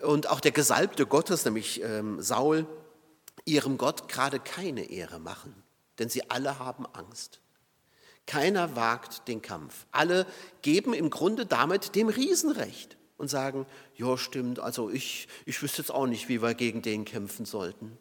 und 0.01 0.27
auch 0.27 0.39
der 0.39 0.51
Gesalbte 0.51 1.05
Gottes, 1.05 1.45
nämlich 1.45 1.81
ähm, 1.83 2.19
Saul, 2.21 2.65
ihrem 3.45 3.77
Gott 3.77 4.09
gerade 4.09 4.39
keine 4.39 4.89
Ehre 4.89 5.19
machen, 5.19 5.53
denn 5.99 6.09
sie 6.09 6.29
alle 6.31 6.57
haben 6.57 6.87
Angst. 6.87 7.41
Keiner 8.25 8.75
wagt 8.75 9.27
den 9.27 9.41
Kampf. 9.41 9.85
Alle 9.91 10.25
geben 10.61 10.93
im 10.93 11.09
Grunde 11.09 11.45
damit 11.45 11.95
dem 11.95 12.09
Riesen 12.09 12.51
recht 12.51 12.97
und 13.17 13.27
sagen, 13.27 13.67
ja 13.95 14.17
stimmt, 14.17 14.59
also 14.59 14.89
ich, 14.89 15.27
ich 15.45 15.61
wüsste 15.61 15.81
jetzt 15.81 15.91
auch 15.91 16.07
nicht, 16.07 16.29
wie 16.29 16.41
wir 16.41 16.53
gegen 16.55 16.81
den 16.81 17.05
kämpfen 17.05 17.45
sollten. 17.45 17.97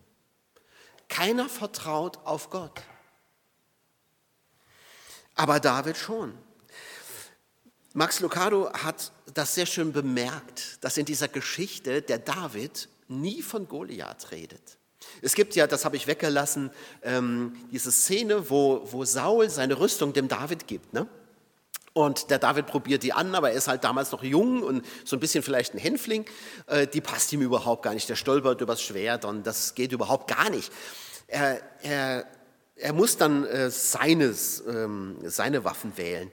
Keiner 1.09 1.49
vertraut 1.49 2.19
auf 2.25 2.50
Gott. 2.50 2.83
Aber 5.35 5.61
David 5.61 5.97
schon. 5.97 6.37
Max 7.95 8.21
Lucado 8.21 8.73
hat 8.73 9.12
das 9.35 9.55
sehr 9.55 9.67
schön 9.67 9.93
bemerkt, 9.93 10.83
dass 10.85 10.97
in 10.99 11.07
dieser 11.07 11.29
Geschichte 11.29 12.03
der 12.03 12.19
David 12.19 12.88
nie 13.09 13.43
von 13.43 13.67
Goliath 13.67 14.31
redet. 14.31 14.79
Es 15.23 15.35
gibt 15.35 15.55
ja, 15.55 15.67
das 15.67 15.85
habe 15.85 15.97
ich 15.97 16.07
weggelassen, 16.07 16.71
ähm, 17.03 17.57
diese 17.73 17.91
Szene, 17.91 18.50
wo, 18.50 18.87
wo 18.93 19.05
Saul 19.05 19.49
seine 19.49 19.79
Rüstung 19.79 20.12
dem 20.12 20.29
David 20.29 20.67
gibt. 20.67 20.93
Ne? 20.93 21.07
Und 21.99 22.31
der 22.31 22.38
David 22.38 22.67
probiert 22.67 23.02
die 23.02 23.12
an, 23.12 23.35
aber 23.35 23.50
er 23.50 23.57
ist 23.57 23.67
halt 23.67 23.83
damals 23.83 24.12
noch 24.12 24.23
jung 24.23 24.62
und 24.62 24.87
so 25.05 25.17
ein 25.17 25.19
bisschen 25.19 25.43
vielleicht 25.43 25.75
ein 25.75 25.78
Hänfling. 25.78 26.26
Äh, 26.69 26.87
die 26.87 27.00
passt 27.00 27.33
ihm 27.33 27.43
überhaupt 27.43 27.83
gar 27.83 27.93
nicht. 27.93 28.09
Der 28.09 28.14
stolpert 28.14 28.61
übers 28.61 28.81
Schwert 28.81 29.25
und 29.25 29.45
das 29.45 29.75
geht 29.75 29.90
überhaupt 29.90 30.28
gar 30.28 30.49
nicht. 30.49 30.73
Er, 31.26 31.61
er 31.83 32.25
er 32.76 32.93
muss 32.93 33.17
dann 33.17 33.45
äh, 33.47 33.69
seines, 33.73 34.62
ähm, 34.69 35.17
seine 35.25 35.64
Waffen 35.64 35.97
wählen. 35.97 36.31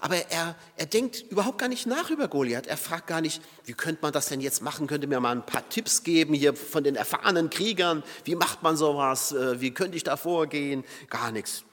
Aber 0.00 0.16
er, 0.16 0.54
er 0.76 0.84
denkt 0.84 1.24
überhaupt 1.30 1.56
gar 1.56 1.68
nicht 1.68 1.86
nach 1.86 2.10
über 2.10 2.28
Goliath. 2.28 2.66
Er 2.66 2.76
fragt 2.76 3.06
gar 3.06 3.22
nicht, 3.22 3.40
wie 3.64 3.72
könnte 3.72 4.02
man 4.02 4.12
das 4.12 4.26
denn 4.26 4.42
jetzt 4.42 4.60
machen? 4.60 4.86
Könnte 4.86 5.06
mir 5.06 5.18
mal 5.20 5.32
ein 5.32 5.46
paar 5.46 5.66
Tipps 5.70 6.02
geben 6.02 6.34
hier 6.34 6.54
von 6.54 6.84
den 6.84 6.96
erfahrenen 6.96 7.48
Kriegern? 7.48 8.02
Wie 8.24 8.34
macht 8.34 8.62
man 8.62 8.76
sowas? 8.76 9.32
Äh, 9.32 9.62
wie 9.62 9.70
könnte 9.70 9.96
ich 9.96 10.04
da 10.04 10.18
vorgehen? 10.18 10.84
Gar 11.08 11.32
nichts. 11.32 11.64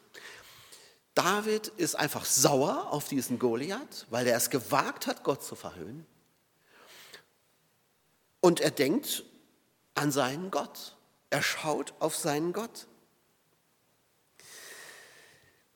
David 1.16 1.68
ist 1.78 1.96
einfach 1.96 2.26
sauer 2.26 2.92
auf 2.92 3.08
diesen 3.08 3.38
Goliath, 3.38 4.08
weil 4.10 4.28
er 4.28 4.38
es 4.38 4.50
gewagt 4.50 5.08
hat, 5.08 5.24
Gott 5.24 5.44
zu 5.44 5.56
verhöhnen. 5.56 6.06
Und 8.40 8.60
er 8.60 8.72
denkt 8.72 9.24
an 9.96 10.12
seinen 10.12 10.52
Gott. 10.52 10.98
Er 11.30 11.42
schaut 11.42 11.94
auf 12.00 12.16
seinen 12.16 12.52
Gott. 12.52 12.88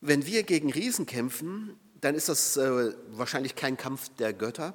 Wenn 0.00 0.26
wir 0.26 0.42
gegen 0.42 0.72
Riesen 0.72 1.06
kämpfen, 1.06 1.78
dann 2.00 2.14
ist 2.14 2.28
das 2.28 2.56
äh, 2.56 2.94
wahrscheinlich 3.08 3.56
kein 3.56 3.76
Kampf 3.76 4.08
der 4.10 4.32
Götter, 4.32 4.74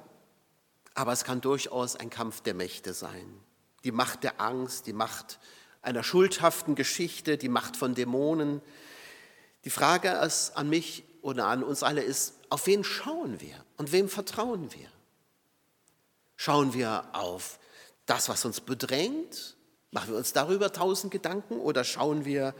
aber 0.94 1.12
es 1.12 1.24
kann 1.24 1.40
durchaus 1.40 1.96
ein 1.96 2.10
Kampf 2.10 2.42
der 2.42 2.54
Mächte 2.54 2.92
sein. 2.92 3.40
Die 3.84 3.92
Macht 3.92 4.24
der 4.24 4.40
Angst, 4.40 4.86
die 4.86 4.92
Macht 4.92 5.38
einer 5.82 6.02
schuldhaften 6.02 6.74
Geschichte, 6.74 7.38
die 7.38 7.48
Macht 7.48 7.76
von 7.76 7.94
Dämonen. 7.94 8.60
Die 9.64 9.70
Frage 9.70 10.10
ist 10.10 10.56
an 10.56 10.68
mich 10.68 11.04
oder 11.22 11.46
an 11.46 11.62
uns 11.62 11.82
alle 11.82 12.02
ist, 12.02 12.34
auf 12.50 12.66
wen 12.66 12.84
schauen 12.84 13.40
wir 13.40 13.64
und 13.76 13.92
wem 13.92 14.08
vertrauen 14.08 14.72
wir? 14.72 14.88
Schauen 16.36 16.74
wir 16.74 17.04
auf 17.12 17.58
das, 18.06 18.28
was 18.28 18.44
uns 18.44 18.60
bedrängt? 18.60 19.56
Machen 19.90 20.10
wir 20.10 20.16
uns 20.18 20.32
darüber 20.32 20.72
tausend 20.72 21.12
Gedanken 21.12 21.60
oder 21.60 21.84
schauen 21.84 22.24
wir 22.24 22.54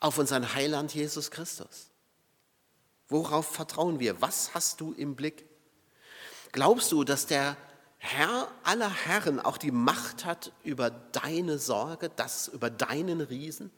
auf 0.00 0.18
unseren 0.18 0.54
Heiland 0.54 0.94
Jesus 0.94 1.30
Christus? 1.30 1.88
Worauf 3.08 3.46
vertrauen 3.46 4.00
wir? 4.00 4.20
Was 4.20 4.52
hast 4.54 4.80
du 4.80 4.92
im 4.92 5.16
Blick? 5.16 5.46
Glaubst 6.52 6.92
du, 6.92 7.04
dass 7.04 7.26
der 7.26 7.56
Herr 7.96 8.48
aller 8.64 8.90
Herren 8.90 9.40
auch 9.40 9.56
die 9.56 9.70
Macht 9.70 10.24
hat 10.24 10.52
über 10.62 10.90
deine 10.90 11.58
Sorge, 11.58 12.10
das 12.14 12.48
über 12.48 12.68
deinen 12.70 13.20
Riesen? 13.20 13.70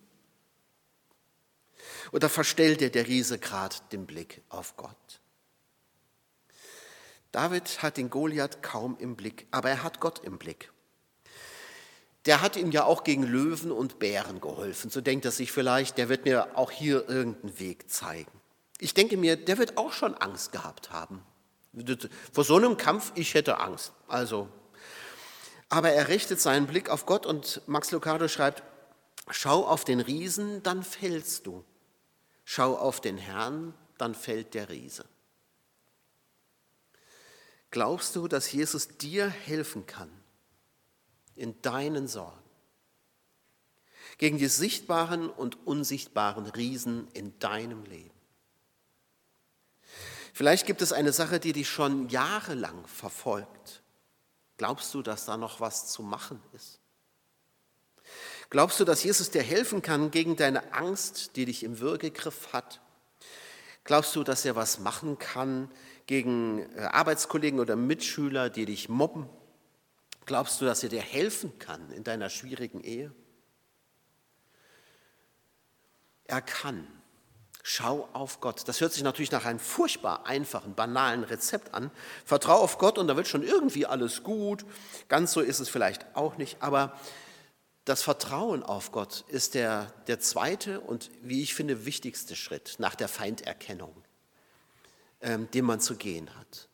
Oder 2.12 2.28
verstellt 2.28 2.80
dir 2.80 2.90
der 2.90 3.06
Riese 3.06 3.38
gerade 3.38 3.76
den 3.92 4.06
Blick 4.06 4.42
auf 4.48 4.76
Gott? 4.76 5.20
David 7.32 7.82
hat 7.82 7.96
den 7.96 8.10
Goliath 8.10 8.62
kaum 8.62 8.96
im 8.98 9.16
Blick, 9.16 9.46
aber 9.50 9.70
er 9.70 9.82
hat 9.82 10.00
Gott 10.00 10.20
im 10.24 10.38
Blick 10.38 10.70
der 12.26 12.42
hat 12.42 12.56
ihm 12.56 12.70
ja 12.70 12.84
auch 12.84 13.04
gegen 13.04 13.22
Löwen 13.22 13.72
und 13.72 13.98
Bären 13.98 14.40
geholfen. 14.40 14.90
So 14.90 15.00
denkt 15.00 15.24
er 15.24 15.30
sich 15.30 15.52
vielleicht, 15.52 15.96
der 15.98 16.08
wird 16.08 16.24
mir 16.24 16.56
auch 16.56 16.70
hier 16.70 17.08
irgendeinen 17.08 17.58
Weg 17.58 17.90
zeigen. 17.90 18.30
Ich 18.78 18.94
denke 18.94 19.16
mir, 19.16 19.36
der 19.36 19.58
wird 19.58 19.76
auch 19.78 19.92
schon 19.92 20.14
Angst 20.14 20.52
gehabt 20.52 20.90
haben. 20.90 21.22
Vor 22.32 22.44
so 22.44 22.56
einem 22.56 22.76
Kampf, 22.76 23.12
ich 23.14 23.34
hätte 23.34 23.58
Angst. 23.58 23.92
Also, 24.08 24.48
aber 25.68 25.90
er 25.90 26.08
richtet 26.08 26.40
seinen 26.40 26.66
Blick 26.66 26.90
auf 26.90 27.06
Gott 27.06 27.26
und 27.26 27.62
Max 27.66 27.90
Lucado 27.90 28.28
schreibt, 28.28 28.64
schau 29.30 29.66
auf 29.66 29.84
den 29.84 30.00
Riesen, 30.00 30.62
dann 30.62 30.82
fällst 30.82 31.46
du. 31.46 31.64
Schau 32.52 32.76
auf 32.76 33.00
den 33.00 33.18
Herrn, 33.18 33.74
dann 33.98 34.14
fällt 34.14 34.54
der 34.54 34.70
Riese. 34.70 35.04
Glaubst 37.70 38.16
du, 38.16 38.26
dass 38.26 38.50
Jesus 38.50 38.88
dir 38.98 39.28
helfen 39.28 39.86
kann? 39.86 40.10
in 41.40 41.60
deinen 41.62 42.06
Sorgen. 42.06 42.38
Gegen 44.18 44.36
die 44.36 44.48
sichtbaren 44.48 45.30
und 45.30 45.66
unsichtbaren 45.66 46.46
Riesen 46.46 47.08
in 47.12 47.38
deinem 47.38 47.84
Leben. 47.84 48.10
Vielleicht 50.34 50.66
gibt 50.66 50.82
es 50.82 50.92
eine 50.92 51.12
Sache, 51.12 51.40
die 51.40 51.54
dich 51.54 51.68
schon 51.68 52.10
jahrelang 52.10 52.86
verfolgt. 52.86 53.82
Glaubst 54.58 54.92
du, 54.92 55.02
dass 55.02 55.24
da 55.24 55.38
noch 55.38 55.60
was 55.60 55.90
zu 55.90 56.02
machen 56.02 56.42
ist? 56.52 56.78
Glaubst 58.50 58.80
du, 58.80 58.84
dass 58.84 59.04
Jesus 59.04 59.30
dir 59.30 59.42
helfen 59.42 59.80
kann 59.80 60.10
gegen 60.10 60.34
deine 60.34 60.74
Angst, 60.74 61.36
die 61.36 61.44
dich 61.44 61.62
im 61.62 61.78
Würgegriff 61.78 62.52
hat? 62.52 62.80
Glaubst 63.84 64.14
du, 64.16 64.24
dass 64.24 64.44
er 64.44 64.56
was 64.56 64.80
machen 64.80 65.18
kann 65.18 65.70
gegen 66.06 66.68
äh, 66.76 66.80
Arbeitskollegen 66.80 67.60
oder 67.60 67.76
Mitschüler, 67.76 68.50
die 68.50 68.66
dich 68.66 68.88
mobben? 68.88 69.28
Glaubst 70.26 70.60
du, 70.60 70.64
dass 70.64 70.82
er 70.82 70.88
dir 70.88 71.00
helfen 71.00 71.58
kann 71.60 71.90
in 71.92 72.02
deiner 72.02 72.28
schwierigen 72.28 72.82
Ehe? 72.82 73.12
Er 76.24 76.42
kann. 76.42 76.86
Schau 77.62 78.08
auf 78.12 78.40
Gott. 78.40 78.66
Das 78.66 78.80
hört 78.80 78.92
sich 78.92 79.02
natürlich 79.02 79.30
nach 79.30 79.44
einem 79.44 79.58
furchtbar 79.60 80.26
einfachen, 80.26 80.74
banalen 80.74 81.24
Rezept 81.24 81.72
an. 81.74 81.90
Vertrau 82.24 82.58
auf 82.58 82.78
Gott 82.78 82.98
und 82.98 83.06
da 83.06 83.16
wird 83.16 83.28
schon 83.28 83.42
irgendwie 83.42 83.86
alles 83.86 84.22
gut. 84.24 84.64
Ganz 85.08 85.32
so 85.32 85.40
ist 85.40 85.60
es 85.60 85.68
vielleicht 85.68 86.04
auch 86.16 86.36
nicht, 86.36 86.62
aber 86.62 86.98
das 87.84 88.02
Vertrauen 88.02 88.62
auf 88.62 88.92
Gott 88.92 89.24
ist 89.28 89.54
der, 89.54 89.92
der 90.06 90.20
zweite 90.20 90.80
und, 90.80 91.10
wie 91.22 91.42
ich 91.42 91.54
finde, 91.54 91.86
wichtigste 91.86 92.36
Schritt 92.36 92.76
nach 92.78 92.94
der 92.94 93.08
Feinderkennung, 93.08 93.94
ähm, 95.20 95.50
den 95.50 95.64
man 95.64 95.80
zu 95.80 95.96
gehen 95.96 96.34
hat. 96.36 96.68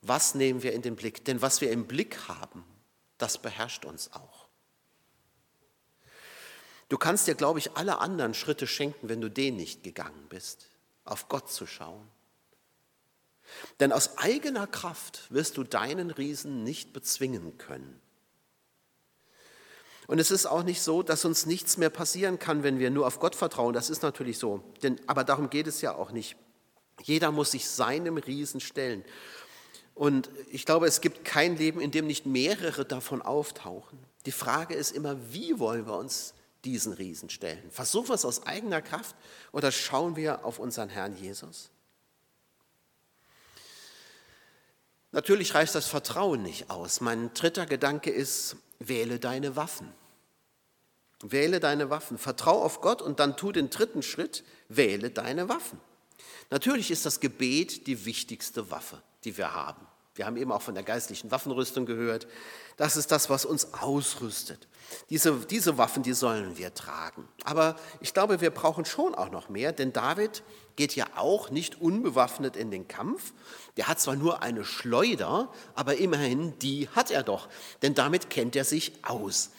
Was 0.00 0.34
nehmen 0.34 0.62
wir 0.62 0.72
in 0.72 0.82
den 0.82 0.96
Blick? 0.96 1.24
Denn 1.24 1.42
was 1.42 1.60
wir 1.60 1.70
im 1.70 1.86
Blick 1.86 2.28
haben, 2.28 2.64
das 3.18 3.38
beherrscht 3.38 3.84
uns 3.84 4.12
auch. 4.12 4.48
Du 6.88 6.98
kannst 6.98 7.26
dir, 7.26 7.34
glaube 7.34 7.58
ich, 7.58 7.76
alle 7.76 7.98
anderen 7.98 8.34
Schritte 8.34 8.66
schenken, 8.66 9.08
wenn 9.08 9.20
du 9.20 9.30
den 9.30 9.56
nicht 9.56 9.82
gegangen 9.82 10.26
bist, 10.28 10.68
auf 11.04 11.28
Gott 11.28 11.50
zu 11.50 11.66
schauen. 11.66 12.06
Denn 13.80 13.92
aus 13.92 14.18
eigener 14.18 14.66
Kraft 14.66 15.30
wirst 15.30 15.56
du 15.56 15.64
deinen 15.64 16.10
Riesen 16.10 16.64
nicht 16.64 16.92
bezwingen 16.92 17.58
können. 17.58 18.00
Und 20.06 20.18
es 20.18 20.30
ist 20.30 20.46
auch 20.46 20.62
nicht 20.62 20.82
so, 20.82 21.02
dass 21.02 21.24
uns 21.24 21.46
nichts 21.46 21.76
mehr 21.76 21.90
passieren 21.90 22.38
kann, 22.38 22.62
wenn 22.62 22.78
wir 22.78 22.90
nur 22.90 23.06
auf 23.06 23.20
Gott 23.20 23.36
vertrauen. 23.36 23.72
Das 23.72 23.90
ist 23.90 24.02
natürlich 24.02 24.38
so. 24.38 24.62
Denn, 24.82 25.00
aber 25.06 25.24
darum 25.24 25.48
geht 25.48 25.66
es 25.66 25.80
ja 25.80 25.94
auch 25.94 26.10
nicht. 26.10 26.36
Jeder 27.02 27.30
muss 27.30 27.52
sich 27.52 27.68
seinem 27.68 28.16
Riesen 28.16 28.60
stellen. 28.60 29.04
Und 29.94 30.30
ich 30.50 30.64
glaube, 30.66 30.86
es 30.86 31.00
gibt 31.00 31.24
kein 31.24 31.56
Leben, 31.56 31.80
in 31.80 31.90
dem 31.90 32.06
nicht 32.06 32.26
mehrere 32.26 32.84
davon 32.84 33.22
auftauchen. 33.22 33.98
Die 34.26 34.32
Frage 34.32 34.74
ist 34.74 34.90
immer, 34.92 35.16
wie 35.32 35.58
wollen 35.58 35.86
wir 35.86 35.96
uns 35.96 36.34
diesen 36.64 36.92
Riesen 36.92 37.28
stellen? 37.28 37.62
Versuchen 37.70 38.08
wir 38.08 38.14
es 38.14 38.24
aus 38.24 38.46
eigener 38.46 38.80
Kraft 38.80 39.16
oder 39.52 39.72
schauen 39.72 40.16
wir 40.16 40.44
auf 40.44 40.58
unseren 40.58 40.88
Herrn 40.88 41.16
Jesus? 41.16 41.70
Natürlich 45.10 45.54
reicht 45.54 45.74
das 45.74 45.86
Vertrauen 45.86 46.42
nicht 46.42 46.70
aus. 46.70 47.02
Mein 47.02 47.34
dritter 47.34 47.66
Gedanke 47.66 48.10
ist, 48.10 48.56
wähle 48.88 49.18
deine 49.18 49.56
Waffen. 49.56 49.92
Wähle 51.22 51.60
deine 51.60 51.90
Waffen. 51.90 52.18
Vertrau 52.18 52.62
auf 52.62 52.80
Gott 52.80 53.02
und 53.02 53.20
dann 53.20 53.36
tu 53.36 53.52
den 53.52 53.70
dritten 53.70 54.02
Schritt. 54.02 54.44
Wähle 54.68 55.10
deine 55.10 55.48
Waffen. 55.48 55.80
Natürlich 56.50 56.90
ist 56.90 57.06
das 57.06 57.20
Gebet 57.20 57.86
die 57.86 58.04
wichtigste 58.04 58.70
Waffe, 58.70 59.02
die 59.24 59.36
wir 59.36 59.54
haben. 59.54 59.86
Wir 60.14 60.26
haben 60.26 60.36
eben 60.36 60.52
auch 60.52 60.60
von 60.60 60.74
der 60.74 60.84
geistlichen 60.84 61.30
Waffenrüstung 61.30 61.86
gehört. 61.86 62.26
Das 62.76 62.96
ist 62.96 63.10
das, 63.10 63.30
was 63.30 63.46
uns 63.46 63.72
ausrüstet. 63.72 64.68
Diese, 65.08 65.32
diese 65.46 65.78
Waffen, 65.78 66.02
die 66.02 66.12
sollen 66.12 66.58
wir 66.58 66.74
tragen. 66.74 67.26
Aber 67.44 67.76
ich 68.00 68.12
glaube, 68.12 68.42
wir 68.42 68.50
brauchen 68.50 68.84
schon 68.84 69.14
auch 69.14 69.30
noch 69.30 69.48
mehr, 69.48 69.72
denn 69.72 69.92
David 69.94 70.42
geht 70.76 70.94
ja 70.96 71.06
auch 71.16 71.50
nicht 71.50 71.80
unbewaffnet 71.80 72.56
in 72.56 72.70
den 72.70 72.88
Kampf. 72.88 73.32
Der 73.78 73.88
hat 73.88 74.00
zwar 74.00 74.16
nur 74.16 74.42
eine 74.42 74.64
Schleuder, 74.64 75.50
aber 75.74 75.96
immerhin 75.96 76.58
die 76.58 76.88
hat 76.90 77.10
er 77.10 77.22
doch, 77.22 77.48
denn 77.80 77.94
damit 77.94 78.28
kennt 78.28 78.54
er 78.54 78.64
sich 78.64 78.92
aus. 79.02 79.50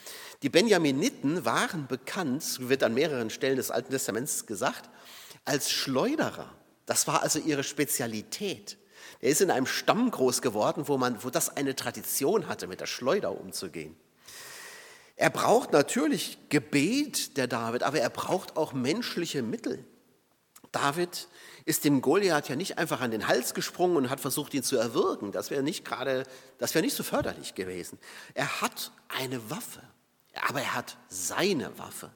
Die 0.44 0.50
Benjaminiten 0.50 1.46
waren 1.46 1.88
bekannt, 1.88 2.70
wird 2.70 2.84
an 2.84 2.94
mehreren 2.94 3.30
Stellen 3.30 3.56
des 3.56 3.72
Alten 3.72 3.92
Testaments 3.92 4.46
gesagt, 4.46 4.90
als 5.46 5.72
Schleuderer. 5.72 6.54
Das 6.86 7.08
war 7.08 7.24
also 7.24 7.40
ihre 7.40 7.64
Spezialität. 7.64 8.78
Er 9.24 9.30
ist 9.30 9.40
in 9.40 9.52
einem 9.52 9.68
Stamm 9.68 10.12
groß 10.12 10.42
geworden, 10.42 10.90
wo, 10.90 10.98
man, 10.98 11.24
wo 11.24 11.30
das 11.30 11.56
eine 11.56 11.78
Tradition 11.78 12.50
hatte, 12.50 12.68
mit 12.68 12.82
der 12.82 12.88
Schleuder 12.88 13.40
umzugehen. 13.40 13.96
Er 15.16 15.30
braucht 15.30 15.72
natürlich 15.72 16.38
Gebet, 16.50 17.38
der 17.38 17.48
David, 17.48 17.84
aber 17.84 18.00
er 18.00 18.10
braucht 18.10 18.58
auch 18.58 18.74
menschliche 18.74 19.42
Mittel. 19.42 19.86
David 20.74 21.30
ist 21.64 21.86
dem 21.86 22.02
Goliath 22.02 22.50
ja 22.50 22.58
nicht 22.58 22.78
einfach 22.78 23.00
an 23.00 23.12
den 23.12 23.30
Hals 23.30 23.54
gesprungen 23.54 23.96
und 23.96 24.10
hat 24.10 24.20
versucht, 24.20 24.54
ihn 24.54 24.64
zu 24.64 24.76
erwürgen. 24.76 25.32
Das 25.32 25.52
wäre 25.52 25.64
nicht 25.64 25.86
gerade, 25.86 26.26
das 26.58 26.76
wäre 26.76 26.84
nicht 26.84 26.98
so 26.98 27.04
förderlich 27.04 27.56
gewesen. 27.56 28.00
Er 28.34 28.60
hat 28.60 28.92
eine 29.08 29.50
Waffe, 29.50 29.84
aber 30.50 30.60
er 30.60 30.74
hat 30.74 30.98
seine 31.08 31.80
Waffe. 31.80 32.10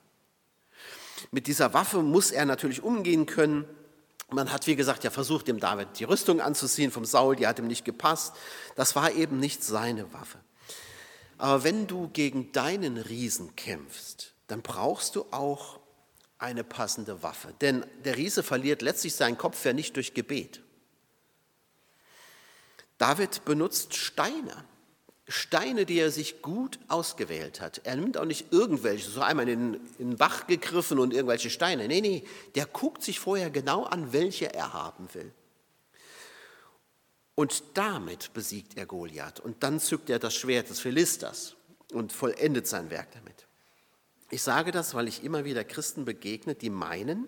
Mit 1.32 1.48
dieser 1.48 1.74
Waffe 1.74 2.02
muss 2.02 2.32
er 2.32 2.44
natürlich 2.44 2.84
umgehen 2.84 3.28
können. 3.28 3.64
Man 4.30 4.52
hat, 4.52 4.68
wie 4.68 4.76
gesagt, 4.76 5.04
ja 5.04 5.10
versucht, 5.10 5.48
dem 5.48 5.60
David 5.60 6.00
die 6.00 6.04
Rüstung 6.04 6.42
anzuziehen 6.42 6.92
vom 6.92 7.06
Saul, 7.06 7.38
die 7.38 7.48
hat 7.48 7.60
ihm 7.60 7.68
nicht 7.68 7.86
gepasst. 7.86 8.36
Das 8.76 8.96
war 8.96 9.12
eben 9.12 9.40
nicht 9.40 9.64
seine 9.64 10.12
Waffe. 10.14 10.40
Aber 11.38 11.64
wenn 11.64 11.88
du 11.88 12.10
gegen 12.10 12.52
deinen 12.52 12.98
Riesen 12.98 13.56
kämpfst, 13.56 14.34
dann 14.48 14.62
brauchst 14.62 15.16
du 15.16 15.26
auch 15.32 15.80
eine 16.40 16.64
passende 16.64 17.24
Waffe. 17.24 17.54
Denn 17.62 17.86
der 18.04 18.18
Riese 18.18 18.44
verliert 18.44 18.82
letztlich 18.82 19.16
seinen 19.16 19.38
Kopf 19.38 19.64
ja 19.66 19.74
nicht 19.74 19.96
durch 19.96 20.14
Gebet. 20.14 20.62
David 22.98 23.46
benutzt 23.46 23.96
Steine. 23.96 24.66
Steine, 25.30 25.86
die 25.86 26.00
er 26.00 26.10
sich 26.10 26.42
gut 26.42 26.80
ausgewählt 26.88 27.60
hat. 27.60 27.82
Er 27.84 27.98
nimmt 27.98 28.18
auch 28.18 28.26
nicht 28.26 28.54
irgendwelche, 28.54 29.10
so 29.10 29.22
einmal 29.22 29.50
in, 29.50 29.74
in 30.00 30.12
den 30.12 30.18
Bach 30.18 30.48
gegriffen 30.48 31.00
und 31.00 31.14
irgendwelche 31.14 31.50
Steine. 31.50 31.88
Nee, 31.88 32.00
nee, 32.00 32.24
der 32.56 32.66
guckt 32.66 33.04
sich 33.04 33.20
vorher 33.20 33.50
genau 33.50 33.84
an, 33.84 34.14
welche 34.14 34.54
er 34.54 34.72
haben 34.72 35.08
will. 35.14 35.34
Und 37.36 37.64
damit 37.74 38.34
besiegt 38.34 38.78
er 38.78 38.86
Goliath. 38.86 39.42
Und 39.42 39.64
dann 39.64 39.80
zückt 39.80 40.10
er 40.10 40.18
das 40.18 40.34
Schwert 40.34 40.70
des 40.70 40.80
Philisters 40.80 41.56
und 41.92 42.14
vollendet 42.14 42.66
sein 42.66 42.90
Werk 42.90 43.12
damit. 43.12 43.48
Ich 44.30 44.42
sage 44.42 44.72
das, 44.72 44.94
weil 44.94 45.08
ich 45.08 45.24
immer 45.24 45.46
wieder 45.46 45.64
Christen 45.64 46.06
begegne, 46.06 46.56
die 46.56 46.70
meinen, 46.70 47.28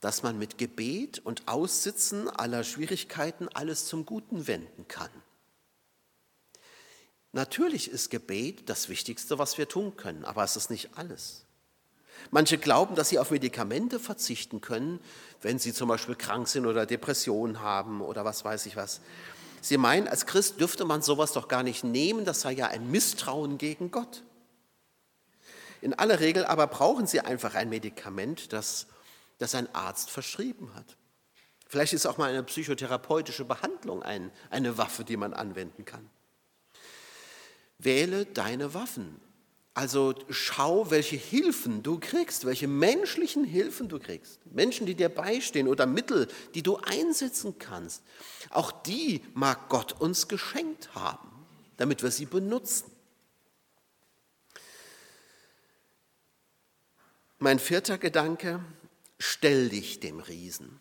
dass 0.00 0.22
man 0.22 0.38
mit 0.38 0.58
Gebet 0.58 1.20
und 1.24 1.46
Aussitzen 1.46 2.28
aller 2.28 2.64
Schwierigkeiten 2.64 3.48
alles 3.48 3.86
zum 3.86 4.06
Guten 4.06 4.46
wenden 4.46 4.88
kann. 4.88 5.10
Natürlich 7.32 7.90
ist 7.90 8.10
Gebet 8.10 8.68
das 8.68 8.88
Wichtigste, 8.88 9.38
was 9.38 9.56
wir 9.56 9.68
tun 9.68 9.96
können, 9.96 10.24
aber 10.24 10.44
es 10.44 10.56
ist 10.56 10.70
nicht 10.70 10.90
alles. 10.96 11.46
Manche 12.30 12.58
glauben, 12.58 12.94
dass 12.94 13.08
sie 13.08 13.18
auf 13.18 13.30
Medikamente 13.30 13.98
verzichten 13.98 14.60
können, 14.60 15.00
wenn 15.40 15.58
sie 15.58 15.72
zum 15.72 15.88
Beispiel 15.88 16.14
krank 16.14 16.46
sind 16.46 16.66
oder 16.66 16.86
Depressionen 16.86 17.60
haben 17.60 18.00
oder 18.00 18.24
was 18.24 18.44
weiß 18.44 18.66
ich 18.66 18.76
was. 18.76 19.00
Sie 19.62 19.76
meinen, 19.76 20.08
als 20.08 20.26
Christ 20.26 20.60
dürfte 20.60 20.84
man 20.84 21.02
sowas 21.02 21.32
doch 21.32 21.48
gar 21.48 21.62
nicht 21.62 21.84
nehmen, 21.84 22.24
das 22.24 22.42
sei 22.42 22.52
ja 22.52 22.66
ein 22.66 22.90
Misstrauen 22.90 23.58
gegen 23.58 23.90
Gott. 23.90 24.22
In 25.80 25.94
aller 25.94 26.20
Regel 26.20 26.44
aber 26.44 26.66
brauchen 26.66 27.06
sie 27.06 27.20
einfach 27.20 27.54
ein 27.54 27.68
Medikament, 27.68 28.52
das, 28.52 28.86
das 29.38 29.54
ein 29.54 29.72
Arzt 29.74 30.10
verschrieben 30.10 30.74
hat. 30.74 30.96
Vielleicht 31.66 31.92
ist 31.92 32.06
auch 32.06 32.18
mal 32.18 32.30
eine 32.30 32.42
psychotherapeutische 32.42 33.44
Behandlung 33.44 34.02
ein, 34.02 34.30
eine 34.50 34.78
Waffe, 34.78 35.04
die 35.04 35.16
man 35.16 35.32
anwenden 35.32 35.84
kann. 35.84 36.08
Wähle 37.84 38.26
deine 38.26 38.74
Waffen. 38.74 39.20
Also 39.74 40.14
schau, 40.28 40.90
welche 40.90 41.16
Hilfen 41.16 41.82
du 41.82 41.98
kriegst, 41.98 42.44
welche 42.44 42.68
menschlichen 42.68 43.44
Hilfen 43.44 43.88
du 43.88 43.98
kriegst. 43.98 44.38
Menschen, 44.46 44.86
die 44.86 44.94
dir 44.94 45.08
beistehen 45.08 45.66
oder 45.66 45.86
Mittel, 45.86 46.28
die 46.54 46.62
du 46.62 46.76
einsetzen 46.76 47.58
kannst. 47.58 48.02
Auch 48.50 48.70
die 48.70 49.22
mag 49.32 49.70
Gott 49.70 49.98
uns 49.98 50.28
geschenkt 50.28 50.94
haben, 50.94 51.28
damit 51.78 52.02
wir 52.02 52.10
sie 52.10 52.26
benutzen. 52.26 52.90
Mein 57.38 57.58
vierter 57.58 57.96
Gedanke, 57.96 58.60
stell 59.18 59.70
dich 59.70 60.00
dem 60.00 60.20
Riesen. 60.20 60.80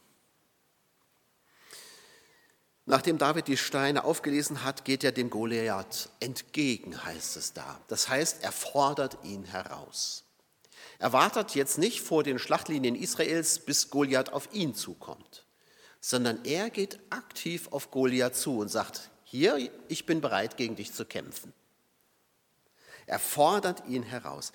Nachdem 2.91 3.17
David 3.17 3.47
die 3.47 3.55
Steine 3.55 4.03
aufgelesen 4.03 4.65
hat, 4.65 4.83
geht 4.83 5.05
er 5.05 5.13
dem 5.13 5.29
Goliath 5.29 6.09
entgegen, 6.19 7.05
heißt 7.05 7.37
es 7.37 7.53
da. 7.53 7.79
Das 7.87 8.09
heißt, 8.09 8.43
er 8.43 8.51
fordert 8.51 9.17
ihn 9.23 9.45
heraus. 9.45 10.25
Er 10.99 11.13
wartet 11.13 11.55
jetzt 11.55 11.77
nicht 11.77 12.01
vor 12.01 12.23
den 12.23 12.37
Schlachtlinien 12.37 12.95
Israels, 12.95 13.59
bis 13.59 13.91
Goliath 13.91 14.33
auf 14.33 14.49
ihn 14.51 14.75
zukommt, 14.75 15.45
sondern 16.01 16.43
er 16.43 16.69
geht 16.69 16.99
aktiv 17.09 17.69
auf 17.71 17.91
Goliath 17.91 18.35
zu 18.35 18.57
und 18.57 18.67
sagt, 18.67 19.09
hier, 19.23 19.71
ich 19.87 20.05
bin 20.05 20.19
bereit, 20.19 20.57
gegen 20.57 20.75
dich 20.75 20.91
zu 20.91 21.05
kämpfen. 21.05 21.53
Er 23.05 23.19
fordert 23.19 23.87
ihn 23.87 24.03
heraus. 24.03 24.51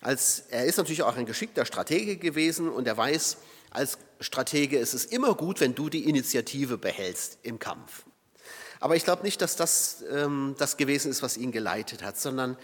Als, 0.00 0.44
er 0.50 0.66
ist 0.66 0.76
natürlich 0.76 1.02
auch 1.02 1.16
ein 1.16 1.26
geschickter 1.26 1.66
Stratege 1.66 2.16
gewesen 2.16 2.68
und 2.68 2.86
er 2.86 2.96
weiß, 2.96 3.38
als 3.72 3.98
Stratege 4.20 4.78
ist 4.78 4.94
es 4.94 5.04
immer 5.04 5.34
gut, 5.34 5.60
wenn 5.60 5.74
du 5.74 5.88
die 5.88 6.08
Initiative 6.08 6.78
behältst 6.78 7.38
im 7.42 7.58
Kampf. 7.58 8.04
Aber 8.80 8.96
ich 8.96 9.04
glaube 9.04 9.22
nicht, 9.22 9.40
dass 9.40 9.56
das 9.56 10.04
ähm, 10.10 10.54
das 10.58 10.76
gewesen 10.76 11.10
ist, 11.10 11.22
was 11.22 11.36
ihn 11.36 11.52
geleitet 11.52 12.02
hat, 12.02 12.18
sondern 12.18 12.56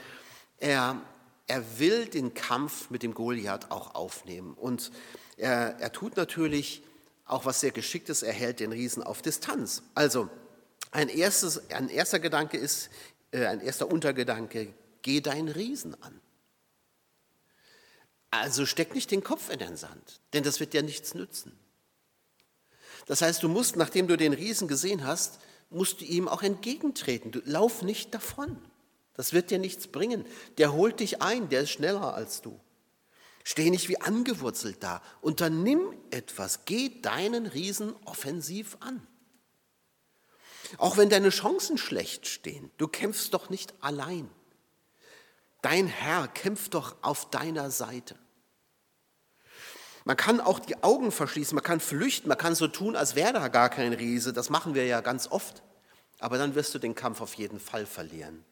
er, 0.58 1.00
er 1.46 1.78
will 1.78 2.06
den 2.06 2.34
Kampf 2.34 2.90
mit 2.90 3.02
dem 3.02 3.14
Goliath 3.14 3.70
auch 3.70 3.94
aufnehmen. 3.94 4.54
Und 4.54 4.90
er, 5.36 5.76
er 5.78 5.92
tut 5.92 6.16
natürlich 6.16 6.82
auch 7.24 7.44
was 7.44 7.60
sehr 7.60 7.70
Geschicktes, 7.70 8.22
er 8.22 8.32
hält 8.32 8.60
den 8.60 8.72
Riesen 8.72 9.02
auf 9.02 9.22
Distanz. 9.22 9.82
Also 9.94 10.28
ein, 10.90 11.08
erstes, 11.08 11.70
ein 11.70 11.88
erster 11.88 12.18
Gedanke 12.18 12.56
ist, 12.56 12.90
äh, 13.30 13.46
ein 13.46 13.60
erster 13.60 13.90
Untergedanke, 13.90 14.74
geh 15.02 15.20
deinen 15.20 15.48
Riesen 15.48 16.00
an. 16.02 16.20
Also 18.30 18.66
steck 18.66 18.94
nicht 18.94 19.10
den 19.10 19.24
Kopf 19.24 19.50
in 19.50 19.58
den 19.58 19.76
Sand, 19.76 20.20
denn 20.32 20.42
das 20.42 20.60
wird 20.60 20.74
dir 20.74 20.82
nichts 20.82 21.14
nützen. 21.14 21.58
Das 23.06 23.22
heißt, 23.22 23.42
du 23.42 23.48
musst, 23.48 23.76
nachdem 23.76 24.06
du 24.06 24.16
den 24.16 24.34
Riesen 24.34 24.68
gesehen 24.68 25.06
hast, 25.06 25.38
musst 25.70 26.00
du 26.00 26.04
ihm 26.04 26.28
auch 26.28 26.42
entgegentreten. 26.42 27.32
Du 27.32 27.40
lauf 27.44 27.82
nicht 27.82 28.12
davon. 28.14 28.58
Das 29.14 29.32
wird 29.32 29.50
dir 29.50 29.58
nichts 29.58 29.86
bringen. 29.86 30.24
Der 30.58 30.72
holt 30.72 31.00
dich 31.00 31.22
ein, 31.22 31.48
der 31.48 31.62
ist 31.62 31.70
schneller 31.70 32.14
als 32.14 32.42
du. 32.42 32.60
Steh 33.44 33.70
nicht 33.70 33.88
wie 33.88 34.00
angewurzelt 34.00 34.82
da. 34.82 35.02
Unternimm 35.22 35.94
etwas. 36.10 36.66
Geh 36.66 37.00
deinen 37.00 37.46
Riesen 37.46 37.94
offensiv 38.04 38.76
an. 38.80 39.06
Auch 40.76 40.98
wenn 40.98 41.08
deine 41.08 41.30
Chancen 41.30 41.78
schlecht 41.78 42.26
stehen, 42.26 42.70
du 42.76 42.88
kämpfst 42.88 43.32
doch 43.32 43.48
nicht 43.48 43.72
allein. 43.80 44.28
Dein 45.62 45.86
Herr 45.86 46.28
kämpft 46.28 46.74
doch 46.74 46.96
auf 47.02 47.30
deiner 47.30 47.70
Seite. 47.70 48.16
Man 50.04 50.16
kann 50.16 50.40
auch 50.40 50.58
die 50.58 50.82
Augen 50.82 51.12
verschließen, 51.12 51.54
man 51.54 51.64
kann 51.64 51.80
flüchten, 51.80 52.28
man 52.28 52.38
kann 52.38 52.54
so 52.54 52.68
tun, 52.68 52.96
als 52.96 53.14
wäre 53.14 53.34
da 53.34 53.48
gar 53.48 53.68
kein 53.68 53.92
Riese. 53.92 54.32
Das 54.32 54.48
machen 54.48 54.74
wir 54.74 54.86
ja 54.86 55.00
ganz 55.00 55.26
oft. 55.28 55.62
Aber 56.18 56.38
dann 56.38 56.54
wirst 56.54 56.74
du 56.74 56.78
den 56.78 56.94
Kampf 56.94 57.20
auf 57.20 57.34
jeden 57.34 57.60
Fall 57.60 57.86
verlieren. 57.86 58.44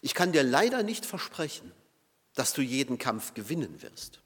Ich 0.00 0.14
kann 0.14 0.32
dir 0.32 0.42
leider 0.42 0.82
nicht 0.82 1.04
versprechen, 1.04 1.72
dass 2.34 2.52
du 2.52 2.62
jeden 2.62 2.98
Kampf 2.98 3.34
gewinnen 3.34 3.82
wirst. 3.82 4.20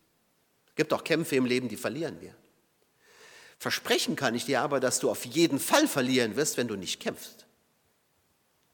Es 0.69 0.75
gibt 0.77 0.93
auch 0.93 1.05
Kämpfe 1.05 1.37
im 1.37 1.47
Leben, 1.47 1.69
die 1.69 1.77
verlieren 1.77 2.21
wir. 2.21 2.35
Versprechen 3.59 4.17
kann 4.17 4.35
ich 4.35 4.45
dir 4.45 4.61
aber, 4.61 4.81
dass 4.81 4.99
du 4.99 5.11
auf 5.11 5.25
jeden 5.25 5.59
Fall 5.59 5.89
verlieren 5.89 6.37
wirst, 6.37 6.57
wenn 6.57 6.69
du 6.69 6.77
nicht 6.77 7.01
kämpfst. 7.01 7.44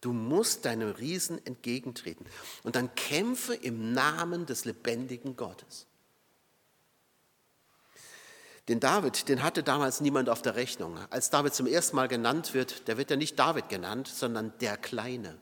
Du 0.00 0.12
musst 0.12 0.64
deinem 0.64 0.90
Riesen 0.90 1.44
entgegentreten 1.44 2.24
und 2.62 2.76
dann 2.76 2.94
kämpfe 2.94 3.54
im 3.54 3.92
Namen 3.92 4.46
des 4.46 4.64
lebendigen 4.64 5.36
Gottes. 5.36 5.86
Den 8.68 8.80
David, 8.80 9.28
den 9.28 9.42
hatte 9.42 9.62
damals 9.62 10.00
niemand 10.00 10.28
auf 10.28 10.42
der 10.42 10.54
Rechnung. 10.54 10.96
Als 11.10 11.28
David 11.30 11.54
zum 11.54 11.66
ersten 11.66 11.96
Mal 11.96 12.08
genannt 12.08 12.54
wird, 12.54 12.86
der 12.88 12.96
wird 12.96 13.10
ja 13.10 13.16
nicht 13.16 13.38
David 13.38 13.68
genannt, 13.68 14.08
sondern 14.08 14.56
der 14.60 14.76
Kleine. 14.76 15.38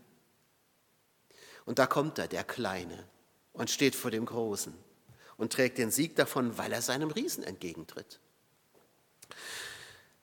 Und 1.66 1.78
da 1.78 1.86
kommt 1.86 2.18
er, 2.18 2.26
der 2.26 2.44
Kleine. 2.44 3.04
und 3.58 3.70
steht 3.70 3.96
vor 3.96 4.10
dem 4.10 4.24
Großen 4.24 4.72
und 5.36 5.52
trägt 5.52 5.78
den 5.78 5.90
Sieg 5.90 6.16
davon, 6.16 6.56
weil 6.58 6.72
er 6.72 6.80
seinem 6.80 7.10
Riesen 7.10 7.42
entgegentritt. 7.42 8.20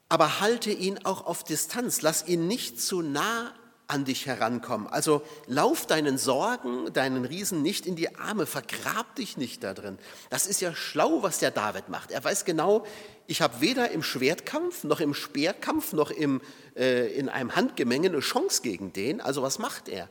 Aber 0.08 0.40
halte 0.40 0.72
ihn 0.72 1.06
auch 1.06 1.26
auf 1.26 1.44
Distanz, 1.44 2.02
lass 2.02 2.28
ihn 2.28 2.48
nicht 2.48 2.82
zu 2.82 3.02
nah 3.02 3.54
an 3.88 4.06
dich 4.06 4.26
herankommen. 4.26 4.88
Also 4.88 5.22
lauf 5.48 5.86
deinen 5.86 6.18
Sorgen, 6.18 6.92
deinen 6.94 7.26
Riesen 7.26 7.62
nicht 7.62 7.86
in 7.86 7.96
die 7.96 8.16
Arme, 8.16 8.46
vergrab 8.46 9.16
dich 9.16 9.38
nicht 9.38 9.64
da 9.64 9.74
drin. 9.74 10.00
Das 10.30 10.48
ist 10.48 10.62
ja 10.62 10.74
schlau, 10.76 11.24
was 11.24 11.40
der 11.40 11.52
David 11.52 11.90
macht. 11.90 12.12
Er 12.12 12.24
weiß 12.24 12.46
genau, 12.46 12.86
ich 13.28 13.42
habe 13.42 13.62
weder 13.62 13.92
im 13.92 14.04
Schwertkampf 14.04 14.84
noch 14.84 15.00
im 15.00 15.14
Speerkampf 15.14 15.94
noch 15.94 16.12
im, 16.12 16.42
äh, 16.76 17.08
in 17.14 17.30
einem 17.30 17.56
Handgemenge 17.56 18.08
eine 18.10 18.20
Chance 18.20 18.62
gegen 18.62 18.94
den. 18.94 19.22
Also 19.22 19.42
was 19.42 19.60
macht 19.60 19.90
er? 19.90 20.10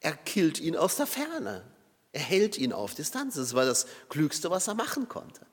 Er 0.00 0.12
killt 0.12 0.60
ihn 0.60 0.76
aus 0.76 0.96
der 0.96 1.06
Ferne. 1.06 1.64
Er 2.12 2.20
hält 2.20 2.58
ihn 2.58 2.72
auf 2.72 2.94
Distanz. 2.94 3.34
Das 3.34 3.54
war 3.54 3.64
das 3.64 3.86
Klügste, 4.08 4.50
was 4.50 4.68
er 4.68 4.74
machen 4.74 5.08
konnte. 5.08 5.46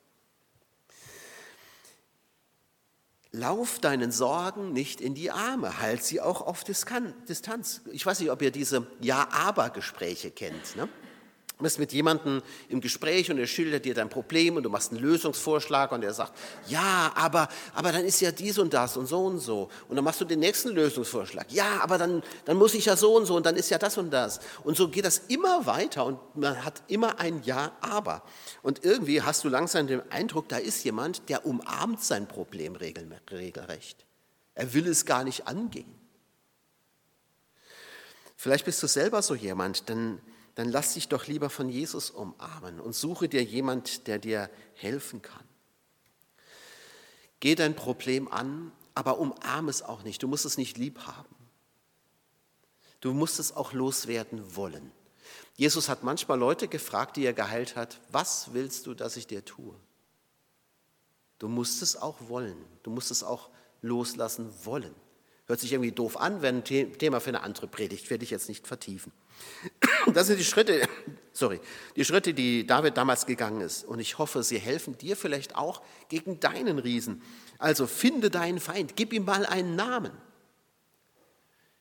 Lauf 3.34 3.80
deinen 3.80 4.12
Sorgen 4.12 4.74
nicht 4.74 5.00
in 5.00 5.15
die 5.15 5.32
Arme, 5.32 5.80
halt 5.80 6.04
sie 6.04 6.20
auch 6.20 6.41
auf 6.41 6.65
Distanz. 6.65 7.82
Ich 7.91 8.06
weiß 8.06 8.20
nicht, 8.20 8.30
ob 8.30 8.41
ihr 8.41 8.52
diese 8.52 8.88
Ja-Aber-Gespräche 9.00 10.32
kennt. 10.32 10.76
Ne? 10.76 10.89
Du 11.62 11.63
bist 11.63 11.78
mit 11.78 11.93
jemandem 11.93 12.41
im 12.69 12.82
Gespräch 12.82 13.30
und 13.30 13.38
er 13.38 13.45
schildert 13.45 13.86
dir 13.86 13.93
dein 13.93 14.10
Problem 14.10 14.56
und 14.56 14.63
du 14.63 14.69
machst 14.71 14.91
einen 14.91 15.00
Lösungsvorschlag 15.00 15.91
und 15.91 16.04
er 16.04 16.12
sagt, 16.12 16.34
ja, 16.65 17.12
aber, 17.13 17.50
aber 17.76 17.91
dann 17.91 18.04
ist 18.04 18.19
ja 18.19 18.32
dies 18.32 18.58
und 18.58 18.74
das 18.74 18.97
und 18.97 19.06
so 19.06 19.26
und 19.26 19.38
so. 19.38 19.69
Und 19.88 19.95
dann 19.95 20.04
machst 20.04 20.19
du 20.19 20.26
den 20.26 20.39
nächsten 20.39 20.69
Lösungsvorschlag. 20.69 21.52
Ja, 21.52 21.82
aber 21.84 22.00
dann, 22.00 22.24
dann 22.45 22.58
muss 22.58 22.74
ich 22.74 22.86
ja 22.86 22.95
so 22.95 23.15
und 23.15 23.28
so 23.28 23.36
und 23.36 23.45
dann 23.45 23.56
ist 23.58 23.69
ja 23.69 23.78
das 23.78 24.00
und 24.00 24.10
das. 24.10 24.39
Und 24.63 24.76
so 24.76 24.89
geht 24.89 25.06
das 25.06 25.19
immer 25.28 25.67
weiter 25.67 26.04
und 26.04 26.17
man 26.36 26.65
hat 26.65 26.82
immer 26.88 27.19
ein 27.19 27.43
Ja, 27.43 27.74
aber. 27.80 28.24
Und 28.63 28.84
irgendwie 28.84 29.21
hast 29.21 29.43
du 29.43 29.50
langsam 29.50 29.86
den 29.86 30.02
Eindruck, 30.12 30.50
da 30.50 30.58
ist 30.58 30.84
jemand, 30.84 31.30
der 31.30 31.45
umarmt 31.45 32.02
sein 32.04 32.28
Problem 32.28 32.76
regelrecht. 32.76 34.08
Er 34.56 34.74
will 34.74 34.88
es 34.88 35.06
gar 35.06 35.24
nicht 35.24 35.47
angehen. 35.47 35.93
Vielleicht 38.36 38.65
bist 38.65 38.82
du 38.82 38.88
selber 38.88 39.21
so 39.21 39.36
jemand, 39.36 39.89
denn 39.89 40.19
dann 40.56 40.70
lass 40.70 40.94
dich 40.94 41.08
doch 41.08 41.28
lieber 41.28 41.50
von 41.50 41.70
Jesus 41.70 42.10
umarmen 42.10 42.80
und 42.80 42.94
suche 42.94 43.30
dir 43.30 43.44
jemand, 43.44 44.08
der 44.08 44.20
dir 44.20 44.50
helfen 44.74 45.22
kann. 45.22 45.44
Geh 47.40 47.56
dein 47.56 47.76
Problem 47.76 48.32
an, 48.32 48.72
aber 48.94 49.20
umarm 49.20 49.70
es 49.70 49.82
auch 49.82 50.04
nicht. 50.04 50.22
Du 50.22 50.28
musst 50.28 50.46
es 50.46 50.58
nicht 50.58 50.78
lieb 50.78 51.00
haben. 51.08 51.36
Du 53.00 53.14
musst 53.14 53.40
es 53.40 53.56
auch 53.56 53.74
loswerden 53.74 54.56
wollen. 54.56 54.92
Jesus 55.56 55.90
hat 55.90 56.04
manchmal 56.04 56.38
Leute 56.38 56.68
gefragt, 56.68 57.18
die 57.18 57.26
er 57.26 57.34
geheilt 57.34 57.76
hat, 57.76 58.00
was 58.10 58.54
willst 58.54 58.86
du, 58.86 58.94
dass 58.94 59.18
ich 59.18 59.28
dir 59.28 59.44
tue? 59.44 59.76
Du 61.40 61.48
musst 61.48 61.82
es 61.82 61.96
auch 61.96 62.18
wollen. 62.28 62.58
Du 62.84 62.92
musst 62.92 63.10
es 63.10 63.24
auch 63.24 63.50
loslassen 63.82 64.54
wollen. 64.64 64.94
Hört 65.48 65.60
sich 65.60 65.74
irgendwie 65.74 65.92
doof 65.92 66.18
an, 66.18 66.42
wäre 66.42 66.56
ein 66.56 66.64
Thema 66.64 67.20
für 67.20 67.30
eine 67.30 67.42
andere 67.42 67.68
Predigt, 67.68 68.10
werde 68.10 68.24
ich 68.24 68.30
jetzt 68.30 68.48
nicht 68.48 68.68
vertiefen. 68.68 69.12
Das 70.14 70.28
sind 70.28 70.40
die 70.40 70.44
Schritte, 70.44 70.88
sorry, 71.34 71.60
die 71.96 72.06
Schritte, 72.06 72.34
die 72.34 72.66
David 72.66 72.98
damals 72.98 73.26
gegangen 73.26 73.62
ist. 73.62 73.84
Und 73.86 74.00
ich 74.00 74.18
hoffe, 74.18 74.44
sie 74.44 74.60
helfen 74.60 74.98
dir 74.98 75.16
vielleicht 75.16 75.56
auch 75.56 75.82
gegen 76.10 76.40
deinen 76.40 76.80
Riesen. 76.80 77.22
Also 77.58 77.88
finde 77.88 78.30
deinen 78.30 78.60
Feind, 78.60 78.96
gib 78.96 79.14
ihm 79.14 79.26
mal 79.26 79.46
einen 79.46 79.76
Namen. 79.76 80.12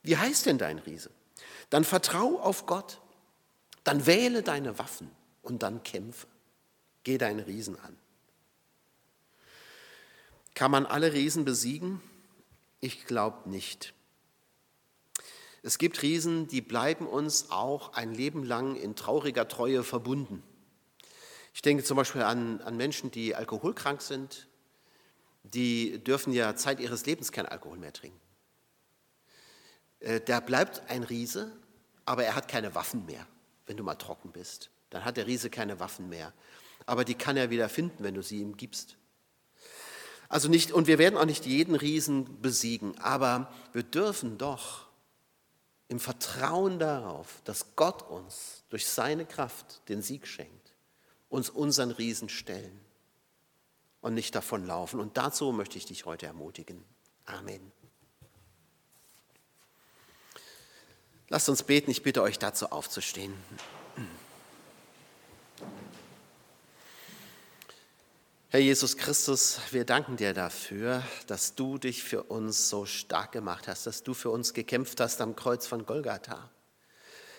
Wie 0.02 0.16
heißt 0.16 0.46
denn 0.46 0.58
dein 0.58 0.78
Riese? 0.78 1.10
Dann 1.68 1.84
vertrau 1.84 2.40
auf 2.40 2.66
Gott. 2.66 3.00
Dann 3.84 4.06
wähle 4.06 4.42
deine 4.42 4.78
Waffen 4.78 5.10
und 5.42 5.62
dann 5.62 5.82
kämpfe. 5.82 6.26
Geh 7.04 7.18
deinen 7.18 7.40
Riesen 7.40 7.78
an. 7.80 7.96
Kann 10.54 10.70
man 10.70 10.84
alle 10.84 11.12
Riesen 11.12 11.44
besiegen? 11.44 12.00
Ich 12.80 13.06
glaube 13.06 13.48
nicht. 13.48 13.94
Es 15.62 15.76
gibt 15.76 16.02
Riesen, 16.02 16.48
die 16.48 16.62
bleiben 16.62 17.06
uns 17.06 17.50
auch 17.50 17.92
ein 17.92 18.14
Leben 18.14 18.44
lang 18.44 18.76
in 18.76 18.96
trauriger 18.96 19.46
Treue 19.46 19.82
verbunden. 19.82 20.42
Ich 21.52 21.62
denke 21.62 21.84
zum 21.84 21.96
Beispiel 21.96 22.22
an, 22.22 22.60
an 22.62 22.76
Menschen, 22.76 23.10
die 23.10 23.34
alkoholkrank 23.34 24.00
sind. 24.00 24.46
Die 25.42 26.02
dürfen 26.02 26.32
ja 26.32 26.54
Zeit 26.56 26.80
ihres 26.80 27.04
Lebens 27.06 27.32
kein 27.32 27.46
Alkohol 27.46 27.78
mehr 27.78 27.92
trinken. 27.92 28.20
Äh, 30.00 30.20
der 30.20 30.40
bleibt 30.40 30.82
ein 30.88 31.02
Riese, 31.02 31.52
aber 32.04 32.24
er 32.24 32.34
hat 32.34 32.48
keine 32.48 32.74
Waffen 32.74 33.04
mehr, 33.06 33.26
wenn 33.66 33.76
du 33.76 33.82
mal 33.82 33.96
trocken 33.96 34.32
bist. 34.32 34.70
Dann 34.90 35.04
hat 35.04 35.16
der 35.16 35.26
Riese 35.26 35.50
keine 35.50 35.78
Waffen 35.80 36.08
mehr. 36.08 36.32
Aber 36.86 37.04
die 37.04 37.14
kann 37.14 37.36
er 37.36 37.50
wieder 37.50 37.68
finden, 37.68 38.02
wenn 38.02 38.14
du 38.14 38.22
sie 38.22 38.40
ihm 38.40 38.56
gibst. 38.56 38.96
Also 40.28 40.48
nicht, 40.48 40.72
und 40.72 40.86
wir 40.86 40.98
werden 40.98 41.18
auch 41.18 41.24
nicht 41.24 41.44
jeden 41.44 41.74
Riesen 41.74 42.40
besiegen, 42.40 42.98
aber 43.00 43.52
wir 43.72 43.82
dürfen 43.82 44.38
doch 44.38 44.89
im 45.90 45.98
Vertrauen 45.98 46.78
darauf, 46.78 47.42
dass 47.44 47.74
Gott 47.74 48.08
uns 48.08 48.62
durch 48.68 48.86
seine 48.86 49.26
Kraft 49.26 49.88
den 49.88 50.02
Sieg 50.02 50.28
schenkt, 50.28 50.72
uns 51.28 51.50
unseren 51.50 51.90
Riesen 51.90 52.28
stellen 52.28 52.80
und 54.00 54.14
nicht 54.14 54.32
davonlaufen. 54.36 55.00
Und 55.00 55.16
dazu 55.16 55.50
möchte 55.50 55.78
ich 55.78 55.86
dich 55.86 56.06
heute 56.06 56.26
ermutigen. 56.26 56.84
Amen. 57.26 57.72
Lasst 61.28 61.48
uns 61.48 61.64
beten, 61.64 61.90
ich 61.90 62.04
bitte 62.04 62.22
euch 62.22 62.38
dazu 62.38 62.70
aufzustehen. 62.70 63.34
Herr 68.52 68.58
Jesus 68.58 68.96
Christus, 68.96 69.60
wir 69.70 69.84
danken 69.84 70.16
dir 70.16 70.34
dafür, 70.34 71.04
dass 71.28 71.54
du 71.54 71.78
dich 71.78 72.02
für 72.02 72.24
uns 72.24 72.68
so 72.68 72.84
stark 72.84 73.30
gemacht 73.30 73.68
hast, 73.68 73.86
dass 73.86 74.02
du 74.02 74.12
für 74.12 74.30
uns 74.30 74.54
gekämpft 74.54 74.98
hast 74.98 75.20
am 75.20 75.36
Kreuz 75.36 75.68
von 75.68 75.86
Golgatha. 75.86 76.50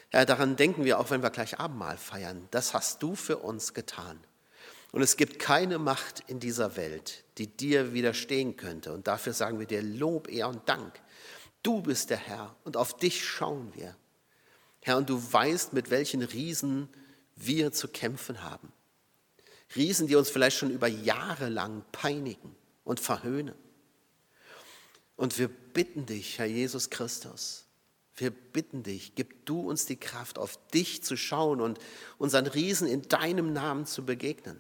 Herr, 0.08 0.26
daran 0.26 0.56
denken 0.56 0.86
wir 0.86 1.02
auch, 1.02 1.10
wenn 1.10 1.22
wir 1.22 1.30
gleich 1.30 1.60
Abendmahl 1.60 1.98
feiern. 1.98 2.48
Das 2.52 2.74
hast 2.74 3.04
du 3.04 3.16
für 3.16 3.40
uns 3.40 3.74
getan. 3.74 4.22
Und 4.94 5.02
es 5.02 5.18
gibt 5.18 5.38
keine 5.38 5.80
Macht 5.80 6.24
in 6.28 6.40
dieser 6.40 6.78
Welt, 6.78 7.26
die 7.38 7.48
dir 7.48 7.92
widerstehen 7.92 8.56
könnte. 8.56 8.94
Und 8.94 9.08
dafür 9.08 9.34
sagen 9.34 9.60
wir 9.60 9.68
dir 9.68 9.82
Lob, 9.82 10.30
Ehr 10.30 10.48
und 10.48 10.70
Dank. 10.70 10.98
Du 11.62 11.82
bist 11.82 12.10
der 12.10 12.20
Herr 12.20 12.56
und 12.64 12.78
auf 12.78 12.96
dich 12.96 13.28
schauen 13.28 13.74
wir. 13.76 13.98
Herr, 14.80 14.96
und 14.96 15.10
du 15.10 15.22
weißt, 15.34 15.74
mit 15.74 15.90
welchen 15.90 16.22
Riesen 16.22 16.88
wir 17.36 17.74
zu 17.74 17.90
kämpfen 17.90 18.44
haben. 18.44 18.72
Riesen, 19.76 20.08
die 20.08 20.16
uns 20.16 20.30
vielleicht 20.30 20.58
schon 20.58 20.72
über 20.72 20.88
Jahre 20.88 21.50
lang 21.50 21.84
peinigen 21.92 22.56
und 22.84 23.00
verhöhnen. 23.00 23.56
Und 25.16 25.38
wir 25.38 25.48
bitten 25.48 26.06
dich, 26.06 26.40
Herr 26.40 26.48
Jesus 26.48 26.90
Christus, 26.90 27.66
wir 28.16 28.32
bitten 28.32 28.84
dich, 28.84 29.14
gib 29.16 29.46
du 29.46 29.62
uns 29.70 29.86
die 29.86 29.96
Kraft, 29.96 30.38
auf 30.38 30.60
dich 30.70 31.04
zu 31.04 31.16
schauen 31.16 31.62
und 31.62 31.80
unseren 32.18 32.48
Riesen 32.48 32.88
in 32.88 33.04
deinem 33.04 33.54
Namen 33.54 33.86
zu 33.86 34.06
begegnen. 34.06 34.60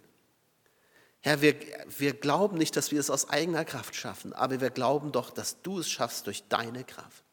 Herr, 1.19 1.41
wir, 1.41 1.55
wir 1.97 2.13
glauben 2.13 2.57
nicht, 2.57 2.75
dass 2.75 2.91
wir 2.91 2.99
es 2.99 3.11
aus 3.11 3.29
eigener 3.29 3.65
Kraft 3.65 3.95
schaffen, 3.95 4.33
aber 4.33 4.59
wir 4.59 4.71
glauben 4.71 5.11
doch, 5.11 5.29
dass 5.29 5.61
du 5.61 5.79
es 5.79 5.89
schaffst 5.89 6.25
durch 6.25 6.47
deine 6.47 6.83
Kraft. 6.83 7.23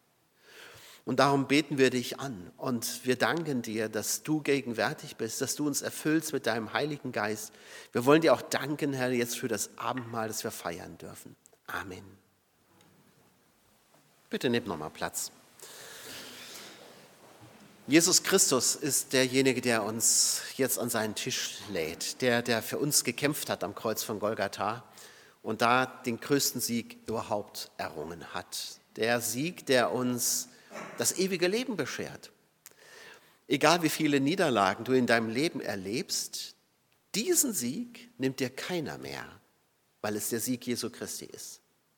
Und 1.09 1.21
darum 1.21 1.49
beten 1.49 1.79
wir 1.79 1.89
dich 1.89 2.21
an 2.21 2.53
und 2.59 3.07
wir 3.07 3.17
danken 3.17 3.63
dir, 3.63 3.89
dass 3.89 4.25
du 4.25 4.43
gegenwärtig 4.43 5.17
bist, 5.17 5.41
dass 5.41 5.55
du 5.55 5.67
uns 5.67 5.81
erfüllst 5.81 6.35
mit 6.35 6.45
deinem 6.45 6.75
Heiligen 6.75 7.13
Geist. 7.13 7.51
Wir 7.93 8.05
wollen 8.05 8.21
dir 8.21 8.35
auch 8.35 8.43
danken, 8.43 8.93
Herr, 8.93 9.11
jetzt 9.11 9.39
für 9.39 9.49
das 9.49 9.71
Abendmahl, 9.79 10.29
das 10.29 10.45
wir 10.45 10.51
feiern 10.51 10.99
dürfen. 10.99 11.35
Amen. 11.67 12.05
Bitte 14.29 14.51
nehmt 14.51 14.67
nochmal 14.67 14.91
Platz. 14.91 15.33
Jesus 17.87 18.23
Christus 18.23 18.75
ist 18.75 19.15
derjenige, 19.15 19.63
der 19.63 19.85
uns 19.85 20.43
jetzt 20.59 20.79
an 20.79 20.91
seinen 20.91 21.15
Tisch 21.15 21.55
lädt, 21.73 22.21
der, 22.21 22.43
der 22.43 22.61
für 22.61 22.77
uns 22.77 23.03
gekämpft 23.03 23.49
hat 23.49 23.65
am 23.65 23.75
Kreuz 23.75 24.03
von 24.03 24.19
Golgatha 24.19 24.85
und 25.43 25.63
da 25.63 25.87
den 25.87 26.21
größten 26.21 26.61
Sieg 26.61 26.99
überhaupt 27.07 27.71
errungen 27.79 28.35
hat. 28.35 28.79
Der 28.97 29.23
Sieg, 29.23 29.65
der 29.65 29.91
uns 29.91 30.48
das 30.99 31.19
ewige 31.19 31.49
Leben 31.49 31.77
beschert. 31.77 32.33
Egal 33.47 33.83
wie 33.83 33.89
viele 33.89 34.21
Niederlagen 34.21 34.85
du 34.85 34.93
in 34.93 35.07
deinem 35.07 35.31
Leben 35.31 35.61
erlebst, 35.61 36.55
diesen 37.15 37.53
Sieg 37.53 38.11
nimmt 38.19 38.41
dir 38.41 38.51
keiner 38.51 38.99
mehr, 38.99 39.41
weil 40.03 40.17
es 40.17 40.29
der 40.29 40.41
Sieg 40.41 40.67
Jesu 40.67 40.91
Christi 40.91 41.25
ist. 41.25 41.61